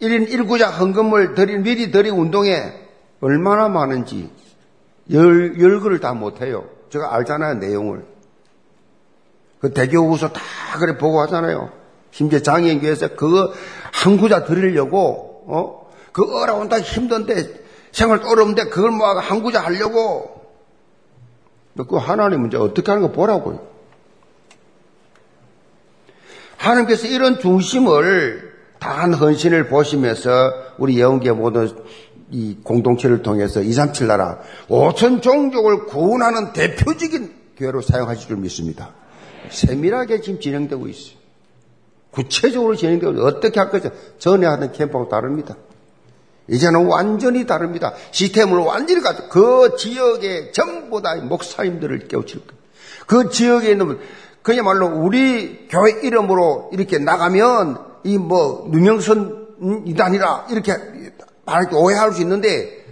1인 0.00 0.28
1구자 0.28 0.70
헌금을 0.78 1.34
드린, 1.34 1.62
미리 1.62 1.90
드린 1.90 2.14
운동에 2.14 2.72
얼마나 3.20 3.68
많은지 3.68 4.30
열, 5.10 5.60
열거를 5.60 6.00
다 6.00 6.14
못해요. 6.14 6.68
제가 6.90 7.14
알잖아요, 7.14 7.54
내용을. 7.54 8.04
그 9.60 9.72
대교우서 9.72 10.32
다 10.32 10.40
그래 10.78 10.98
보고 10.98 11.20
하잖아요. 11.22 11.70
심지어 12.10 12.40
장애인교회에서 12.40 13.16
그거 13.16 13.52
한 13.92 14.16
구자 14.18 14.44
드리려고, 14.44 15.44
어? 15.46 15.90
그 16.12 16.22
어려운 16.40 16.68
다 16.68 16.78
힘든데 16.80 17.64
생활 17.90 18.20
어려운데 18.24 18.64
그걸 18.64 18.90
모아서 18.90 19.20
한 19.20 19.42
구자 19.42 19.60
하려고. 19.60 20.44
그 21.76 21.96
하나님 21.96 22.46
이제 22.46 22.56
어떻게 22.56 22.90
하는 22.90 23.02
거 23.02 23.12
보라고요. 23.12 23.66
하나님께서 26.56 27.08
이런 27.08 27.40
중심을 27.40 28.53
다한 28.84 29.14
헌신을 29.14 29.68
보시면서 29.68 30.52
우리 30.76 31.00
영계 31.00 31.32
모든 31.32 31.70
이 32.30 32.58
공동체를 32.62 33.22
통해서 33.22 33.62
237 33.62 34.06
나라 34.06 34.40
5천 34.68 35.22
종족을 35.22 35.86
구원하는 35.86 36.52
대표적인 36.52 37.34
교회로 37.56 37.80
사용하실 37.80 38.28
줄 38.28 38.36
믿습니다. 38.36 38.90
세밀하게 39.48 40.20
지금 40.20 40.38
진행되고 40.38 40.86
있어요. 40.88 41.16
구체적으로 42.10 42.76
진행되고 42.76 43.22
어떻게 43.22 43.58
할 43.58 43.70
것이 43.70 43.88
전에 44.18 44.46
하던 44.46 44.72
캠프하고 44.72 45.08
다릅니다. 45.08 45.56
이제는 46.48 46.84
완전히 46.84 47.46
다릅니다. 47.46 47.94
시스템을 48.10 48.58
완전히 48.58 49.00
가지고 49.00 49.28
그 49.30 49.76
지역의 49.78 50.52
전부 50.52 51.00
다 51.00 51.14
목사님들을 51.16 52.06
깨우칠 52.08 52.40
거예요. 52.46 52.62
그 53.06 53.30
지역에 53.30 53.70
있는 53.70 53.98
그야말로 54.42 54.88
우리 54.88 55.68
교회 55.70 55.92
이름으로 56.02 56.68
이렇게 56.74 56.98
나가면 56.98 57.93
이 58.04 58.18
뭐 58.18 58.66
누명선 58.70 59.82
이단이라 59.86 60.46
이렇게 60.50 60.76
말하기 61.46 61.74
오해할 61.74 62.12
수 62.12 62.22
있는데 62.22 62.84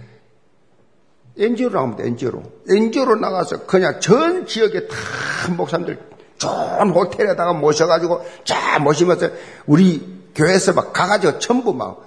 NGO로 1.37 1.73
나갑니다. 1.73 2.03
NGO로. 2.03 2.43
NGO로 2.69 3.15
나가서 3.15 3.65
그냥 3.65 3.99
전 3.99 4.45
지역에 4.45 4.87
다 4.87 4.95
목사님들 5.55 5.99
좋은 6.37 6.89
호텔에다가 6.91 7.53
모셔가지고 7.53 8.21
쫙 8.43 8.79
모시면서 8.81 9.29
우리 9.65 10.21
교회에서 10.35 10.73
막 10.73 10.93
가가지고 10.93 11.39
전부 11.39 11.73
막 11.73 12.03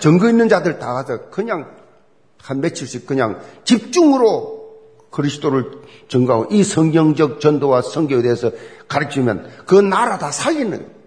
증거 0.00 0.28
있는 0.28 0.48
자들 0.48 0.78
다 0.78 0.92
가서 0.94 1.30
그냥 1.30 1.76
한 2.40 2.60
며칠씩 2.60 3.06
그냥 3.06 3.40
집중으로 3.64 4.60
그리스도를 5.10 5.72
증거하고 6.08 6.46
이 6.50 6.62
성경적 6.62 7.40
전도와 7.40 7.82
성경에 7.82 8.22
대해서 8.22 8.50
가르치면 8.88 9.50
그 9.66 9.74
나라 9.74 10.18
다 10.18 10.30
살리는 10.30 10.99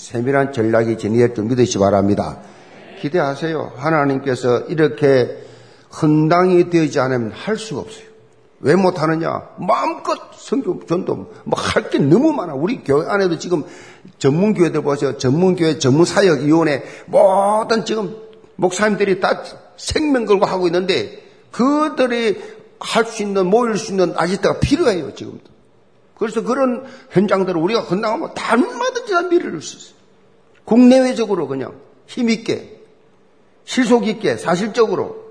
세밀한 0.00 0.52
전략이 0.52 0.96
진행될 0.96 1.34
줄 1.34 1.44
믿으시 1.44 1.72
기 1.74 1.78
바랍니다. 1.78 2.38
기대하세요. 3.00 3.72
하나님께서 3.76 4.60
이렇게 4.68 5.44
헌당이 6.00 6.70
되지 6.70 6.98
않으면 7.00 7.32
할 7.32 7.56
수가 7.56 7.82
없어요. 7.82 8.06
왜 8.60 8.74
못하느냐? 8.76 9.48
마음껏 9.58 10.18
성경 10.34 10.80
전도 10.86 11.32
뭐할 11.44 11.90
게 11.90 11.98
너무 11.98 12.32
많아. 12.32 12.54
우리 12.54 12.82
교회 12.82 13.06
안에도 13.08 13.38
지금 13.38 13.64
전문 14.18 14.54
교회들 14.54 14.82
보세요. 14.82 15.18
전문 15.18 15.54
교회 15.56 15.78
전문 15.78 16.04
사역 16.04 16.40
위원회 16.40 16.82
모든 17.06 17.84
지금 17.84 18.16
목사님들이 18.56 19.20
다 19.20 19.42
생명 19.76 20.24
걸고 20.24 20.46
하고 20.46 20.66
있는데 20.66 21.22
그들이 21.52 22.40
할 22.80 23.04
수 23.04 23.22
있는 23.22 23.46
모일 23.46 23.76
수 23.76 23.92
있는 23.92 24.14
아지트가 24.16 24.60
필요해요 24.60 25.14
지금도. 25.14 25.49
그래서 26.20 26.42
그런 26.42 26.84
현장들을 27.10 27.58
우리가 27.58 27.80
헌당하면 27.80 28.28
얼마든지 28.30 29.12
다 29.12 29.22
미래를 29.22 29.62
수 29.62 29.78
있어요. 29.78 29.94
국내외적으로 30.66 31.48
그냥 31.48 31.72
힘있게 32.06 32.78
실속있게 33.64 34.36
사실적으로 34.36 35.30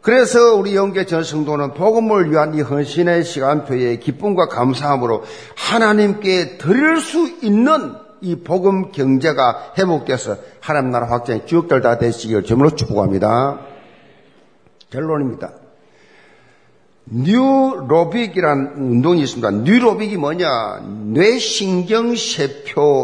그래서 0.00 0.54
우리 0.54 0.74
영계 0.74 1.04
전 1.04 1.24
성도는 1.24 1.74
복음을 1.74 2.30
위한 2.30 2.54
이 2.54 2.62
헌신의 2.62 3.24
시간표에 3.24 3.98
기쁨과 3.98 4.46
감사함으로 4.46 5.24
하나님께 5.56 6.56
드릴 6.56 6.98
수 6.98 7.28
있는 7.42 7.96
이 8.22 8.36
복음 8.36 8.92
경제가 8.92 9.74
회복돼서 9.76 10.38
하나님 10.60 10.90
나라 10.90 11.10
확장이 11.10 11.44
쭉들 11.44 11.82
다 11.82 11.98
되시길 11.98 12.44
주으로 12.44 12.70
축복합니다. 12.70 13.60
결론입니다. 14.88 15.65
뉴로빅이라는 17.06 18.72
운동이 18.76 19.22
있습니다. 19.22 19.50
뉴로빅이 19.50 20.16
뭐냐? 20.16 20.80
뇌신경세포, 21.12 22.30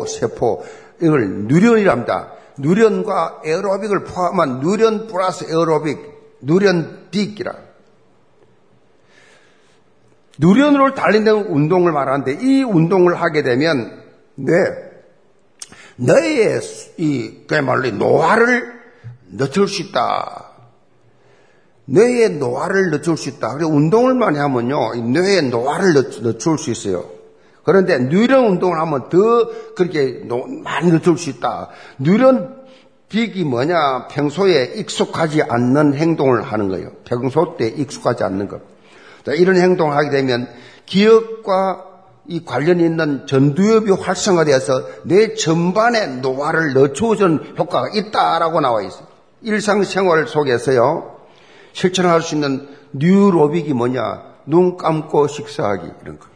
세포, 0.06 0.64
이걸 1.00 1.46
뉴런이랍니다. 1.46 2.32
뉴런과 2.58 3.42
에어로빅을 3.44 4.04
포함한 4.04 4.60
뉴런 4.60 5.06
플러스 5.06 5.46
에어로빅, 5.50 5.98
누련빅이라. 6.42 7.54
누련으로 10.38 10.94
달린다는 10.94 11.46
운동을 11.46 11.92
말하는데 11.92 12.38
이 12.40 12.62
운동을 12.62 13.20
하게 13.20 13.42
되면 13.42 14.02
뇌, 14.34 14.52
뇌의 15.96 16.60
이 16.98 17.44
그야말로 17.46 17.90
노화를 17.90 18.80
늦출 19.30 19.68
수 19.68 19.82
있다. 19.82 20.51
뇌의 21.86 22.30
노화를 22.38 22.90
늦출 22.90 23.16
수 23.16 23.28
있다. 23.28 23.54
그래서 23.54 23.70
운동을 23.70 24.14
많이 24.14 24.38
하면요, 24.38 24.94
뇌의 24.94 25.50
노화를 25.50 25.94
늦출 26.22 26.58
수 26.58 26.70
있어요. 26.70 27.04
그런데 27.64 27.98
뉴런 27.98 28.46
운동을 28.46 28.78
하면 28.80 29.08
더 29.08 29.18
그렇게 29.74 30.22
많이 30.64 30.90
늦출 30.90 31.18
수 31.18 31.30
있다. 31.30 31.68
뉴런 31.98 32.62
빅이 33.08 33.44
뭐냐? 33.44 34.08
평소에 34.08 34.72
익숙하지 34.76 35.42
않는 35.42 35.94
행동을 35.94 36.42
하는 36.42 36.68
거예요. 36.68 36.92
평소 37.04 37.56
때 37.58 37.68
익숙하지 37.68 38.24
않는 38.24 38.48
것. 38.48 38.62
자, 39.24 39.32
이런 39.32 39.56
행동을 39.56 39.96
하게 39.96 40.10
되면 40.10 40.48
기억과 40.86 41.84
이 42.26 42.44
관련이 42.44 42.82
있는 42.82 43.26
전두엽이 43.26 43.90
활성화되어서 43.90 44.82
내 45.04 45.34
전반에 45.34 46.06
노화를 46.06 46.72
늦춰주는 46.72 47.54
효과가 47.58 47.90
있다라고 47.94 48.60
나와 48.60 48.82
있어요. 48.82 49.06
일상생활 49.42 50.26
속에서요, 50.26 51.11
실천할 51.72 52.22
수 52.22 52.34
있는 52.34 52.68
뉴로빅이 52.92 53.72
뭐냐? 53.72 54.32
눈 54.46 54.76
감고 54.76 55.28
식사하기, 55.28 55.90
이런 56.02 56.18
거. 56.18 56.26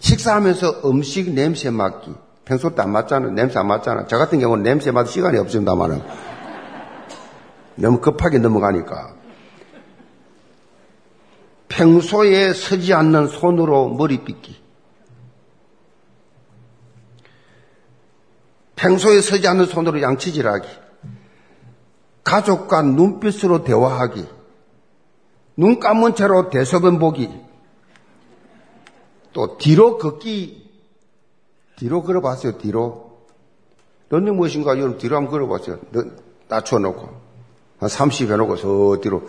식사하면서 0.00 0.82
음식 0.84 1.30
냄새 1.32 1.70
맡기. 1.70 2.12
평소 2.44 2.74
때안 2.74 2.90
맞잖아. 2.90 3.30
냄새 3.30 3.58
안 3.58 3.68
맞잖아. 3.68 4.06
저 4.08 4.18
같은 4.18 4.40
경우는 4.40 4.62
냄새 4.64 4.90
맡을 4.90 5.12
시간이 5.12 5.38
없습니다만은. 5.38 6.02
너무 7.76 8.00
급하게 8.00 8.38
넘어가니까. 8.38 9.14
평소에 11.68 12.52
서지 12.52 12.92
않는 12.92 13.28
손으로 13.28 13.88
머리 13.88 14.24
빗기. 14.24 14.60
평소에 18.76 19.20
서지 19.20 19.46
않는 19.48 19.66
손으로 19.66 20.02
양치질하기. 20.02 20.81
가족과 22.24 22.82
눈빛으로 22.82 23.64
대화하기. 23.64 24.24
눈 25.56 25.80
감은 25.80 26.14
채로 26.14 26.50
대소변 26.50 26.98
보기. 26.98 27.30
또 29.32 29.56
뒤로 29.58 29.98
걷기 29.98 30.62
뒤로 31.76 32.02
걸어봤어요, 32.02 32.58
뒤로. 32.58 33.18
런닝 34.08 34.36
무엇인가 34.36 34.78
여러분 34.78 34.98
뒤로 34.98 35.16
한번 35.16 35.32
걸어봤어요. 35.32 35.78
낮춰놓고. 36.48 37.20
한 37.78 37.88
30 37.88 38.30
해놓고 38.30 38.56
저 38.56 39.00
뒤로. 39.00 39.22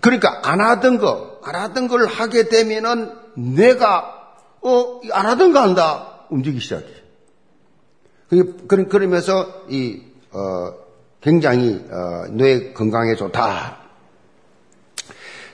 그러니까 0.00 0.40
안 0.44 0.60
하던 0.60 0.98
거, 0.98 1.40
안 1.42 1.54
하던 1.54 1.88
걸 1.88 2.06
하게 2.06 2.48
되면은 2.48 3.12
내가, 3.34 4.34
어, 4.62 5.00
안 5.12 5.26
하던 5.26 5.52
거 5.52 5.60
한다. 5.60 6.20
움직이기 6.30 6.60
시작해. 6.60 6.86
그러면서 8.88 9.46
이, 9.68 10.02
어, 10.32 10.85
굉장히, 11.20 11.84
어, 11.90 12.26
뇌 12.30 12.72
건강에 12.72 13.14
좋다. 13.14 13.78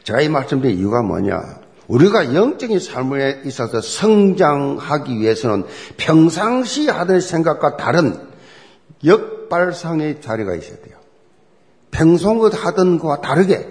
제가 0.05 0.21
이 0.21 0.29
말씀드린 0.29 0.79
이유가 0.79 1.03
뭐냐. 1.03 1.61
우리가 1.89 2.35
영적인 2.35 2.79
삶에 2.79 3.43
있어서 3.45 3.81
성장하기 3.81 5.19
위해서는 5.19 5.65
평상시 5.97 6.89
하던 6.89 7.21
생각과 7.21 7.77
다른 7.77 8.19
역발상의 9.05 10.21
자리가 10.21 10.55
있어야 10.55 10.77
돼요. 10.79 10.97
평소 11.91 12.49
하던 12.49 12.99
것과 12.99 13.21
다르게 13.21 13.69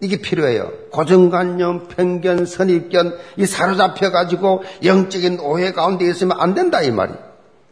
이게 0.00 0.20
필요해요. 0.20 0.70
고정관념, 0.92 1.88
편견, 1.88 2.46
선입견, 2.46 3.18
이 3.36 3.46
사로잡혀 3.46 4.10
가지고 4.10 4.62
영적인 4.84 5.40
오해 5.40 5.72
가운데 5.72 6.08
있으면 6.08 6.40
안 6.40 6.54
된다, 6.54 6.82
이 6.82 6.90
말이. 6.90 7.12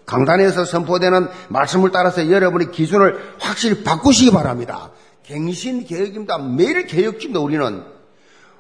강단에서 0.07 0.65
선포되는 0.65 1.29
말씀을 1.49 1.91
따라서 1.91 2.31
여러분의 2.31 2.71
기준을 2.71 3.35
확실히 3.39 3.83
바꾸시기 3.83 4.31
바랍니다. 4.31 4.91
갱신 5.25 5.85
개혁입니다. 5.85 6.39
매일 6.39 6.87
개혁입니다, 6.87 7.41
우리는. 7.41 7.83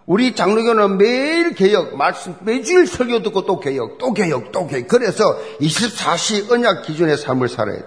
우리 0.06 0.34
장로교는 0.34 0.98
매일 0.98 1.54
개혁, 1.54 1.96
말씀, 1.96 2.36
매주일 2.42 2.86
설교 2.86 3.22
듣고 3.22 3.46
또 3.46 3.58
개혁, 3.58 3.98
또 3.98 4.12
개혁, 4.12 4.52
또 4.52 4.66
개혁. 4.66 4.86
그래서 4.88 5.24
24시 5.60 6.50
언약 6.50 6.82
기준의 6.82 7.16
삶을 7.16 7.48
살아야 7.48 7.78
돼. 7.78 7.86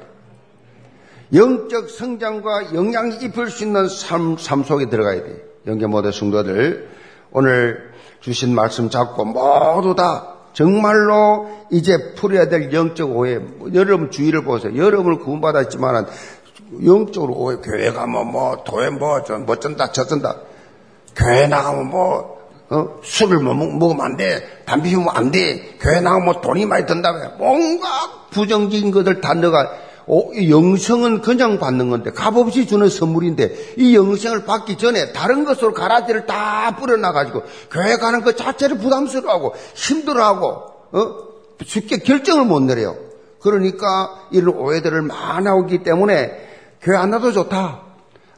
영적 1.34 1.90
성장과 1.90 2.74
영향이 2.74 3.18
입을 3.22 3.50
수 3.50 3.64
있는 3.64 3.88
삶, 3.88 4.38
삶 4.38 4.64
속에 4.64 4.90
들어가야 4.90 5.24
돼. 5.24 5.44
영계 5.68 5.86
모든 5.86 6.12
성도들, 6.12 6.90
오늘 7.32 7.92
주신 8.22 8.56
말씀 8.56 8.90
잡고 8.90 9.26
모두 9.26 9.96
다 9.96 10.39
정말로 10.54 11.50
이제 11.72 12.14
풀어야 12.16 12.50
될 12.50 12.74
영적 12.74 13.16
오해. 13.16 13.40
여러분 13.74 14.12
주의를 14.12 14.44
보세요. 14.44 14.76
여러분을 14.76 15.20
구원받았지만 15.20 16.08
영적으로 16.86 17.34
오해. 17.34 17.58
교회 17.58 17.92
가면 17.92 18.32
뭐, 18.32 18.64
도에 18.64 18.90
뭐, 18.90 19.22
뭐 19.46 19.56
쩐다, 19.58 19.92
저쩐다. 19.92 20.36
교회 21.16 21.48
나가면 21.48 21.90
뭐, 21.90 22.40
어? 22.70 23.00
술을 23.04 23.40
뭐 23.40 23.54
먹으면 23.54 24.06
안 24.06 24.18
돼. 24.18 24.64
담배 24.66 24.90
피우면 24.90 25.10
안 25.16 25.32
돼. 25.32 25.78
교회 25.80 26.02
나가면 26.02 26.26
뭐 26.26 26.42
돈이 26.42 26.66
많이 26.66 26.86
든다며. 26.86 27.32
뭔가 27.38 27.88
부정적인 28.32 28.92
것들 28.92 29.22
다 29.22 29.34
넣어가. 29.34 29.89
오, 30.12 30.34
영성은 30.50 31.22
그냥 31.22 31.60
받는 31.60 31.92
건데, 31.92 32.12
값없이 32.12 32.66
주는 32.66 32.90
선물인데, 32.90 33.76
이 33.78 33.96
영성을 33.96 34.44
받기 34.44 34.80
전에 34.80 35.14
다른 35.14 35.46
것으로 35.46 35.72
가라지를 35.72 36.26
다 36.26 36.76
뿌려놔가지고, 36.78 37.44
교회 37.70 37.96
가는 37.98 38.24
것 38.24 38.36
자체를 38.36 38.80
부담스러워하고, 38.80 39.54
힘들어하고, 39.76 40.48
어? 40.94 41.16
쉽게 41.64 41.98
결정을 41.98 42.46
못 42.46 42.60
내려요. 42.62 42.98
그러니까 43.40 44.26
이런 44.32 44.56
오해들을 44.56 45.04
많이 45.04 45.46
나오기 45.46 45.84
때문에, 45.84 46.32
교회 46.82 46.98
안 46.98 47.12
나도 47.12 47.32
좋다. 47.32 47.82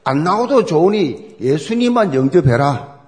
안 0.03 0.23
나오도 0.25 0.65
좋으니 0.65 1.37
예수님만 1.39 2.13
영접해라. 2.13 2.99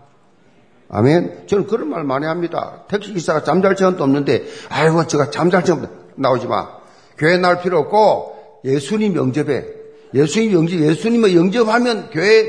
아멘. 0.88 1.48
저는 1.48 1.68
그런 1.68 1.90
말 1.90 2.06
많이 2.06 2.26
합니다. 2.26 2.84
택시 2.88 3.14
기사가 3.14 3.44
잠잘 3.44 3.76
시간도 3.76 4.02
없는데, 4.02 4.46
아이고, 4.70 5.06
제가 5.06 5.32
잠잘 5.32 5.66
시간 5.66 5.90
나오지 6.16 6.48
마. 6.48 6.70
교회 7.18 7.38
나올 7.38 7.60
필요 7.60 7.80
없고, 7.80 8.33
예수님 8.66 9.16
영접해. 9.16 9.66
예수님 10.14 10.54
영접, 10.54 10.80
예수님을 10.80 11.36
영접하면 11.36 12.10
교회 12.12 12.48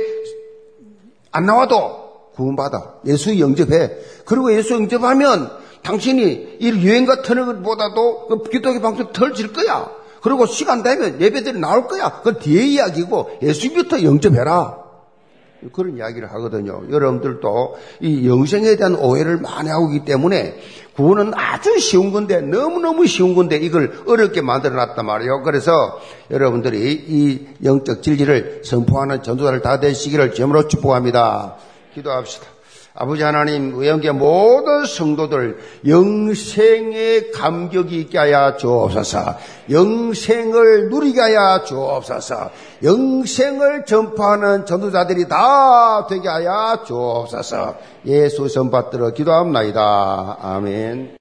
안 1.32 1.46
나와도 1.46 2.04
구원받아. 2.34 3.00
예수 3.06 3.38
영접해. 3.38 3.90
그리고 4.24 4.54
예수 4.54 4.74
영접하면 4.74 5.50
당신이 5.82 6.58
이 6.60 6.68
유행 6.68 7.06
같은 7.06 7.44
것보다도 7.44 8.28
그 8.28 8.42
기독교 8.50 8.80
방송 8.80 9.12
덜질 9.12 9.52
거야. 9.52 9.90
그리고 10.22 10.46
시간 10.46 10.82
되면 10.82 11.20
예배들이 11.20 11.58
나올 11.58 11.86
거야. 11.86 12.10
그건 12.18 12.38
뒤에 12.38 12.62
이야기고 12.64 13.38
예수님부터 13.42 14.02
영접해라. 14.02 14.83
그런 15.72 15.96
이야기를 15.96 16.30
하거든요. 16.32 16.82
여러분들도 16.90 17.76
이 18.00 18.28
영생에 18.28 18.76
대한 18.76 18.94
오해를 18.94 19.38
많이 19.38 19.68
하고 19.68 19.92
있기 19.92 20.04
때문에 20.04 20.56
구원은 20.96 21.32
아주 21.34 21.78
쉬운 21.78 22.12
건데 22.12 22.40
너무너무 22.40 23.06
쉬운 23.06 23.34
건데 23.34 23.56
이걸 23.56 23.92
어렵게 24.06 24.40
만들어 24.40 24.74
놨단 24.74 25.04
말이에요. 25.04 25.42
그래서 25.42 25.72
여러분들이 26.30 26.92
이 26.92 27.46
영적 27.64 28.02
진리를 28.02 28.62
선포하는 28.64 29.22
전도자를 29.22 29.60
다 29.62 29.80
되시기를 29.80 30.34
점으로 30.34 30.68
축복합니다. 30.68 31.56
기도합시다. 31.94 32.53
아버지 32.96 33.24
하나님, 33.24 33.74
의형계 33.74 34.12
모든 34.12 34.84
성도들 34.84 35.58
영생의 35.84 37.32
감격이 37.32 37.98
있게 38.02 38.18
하여 38.18 38.56
주옵소서. 38.56 39.34
영생을 39.68 40.90
누리게 40.90 41.20
하여 41.20 41.64
주옵소서. 41.64 42.50
영생을 42.84 43.84
전파하는 43.84 44.64
전도자들이 44.64 45.26
다 45.26 46.06
되게 46.08 46.28
하여 46.28 46.84
주옵소서. 46.86 47.74
예수 48.06 48.46
선 48.48 48.70
받들어 48.70 49.10
기도합니다. 49.10 50.38
아멘. 50.40 51.10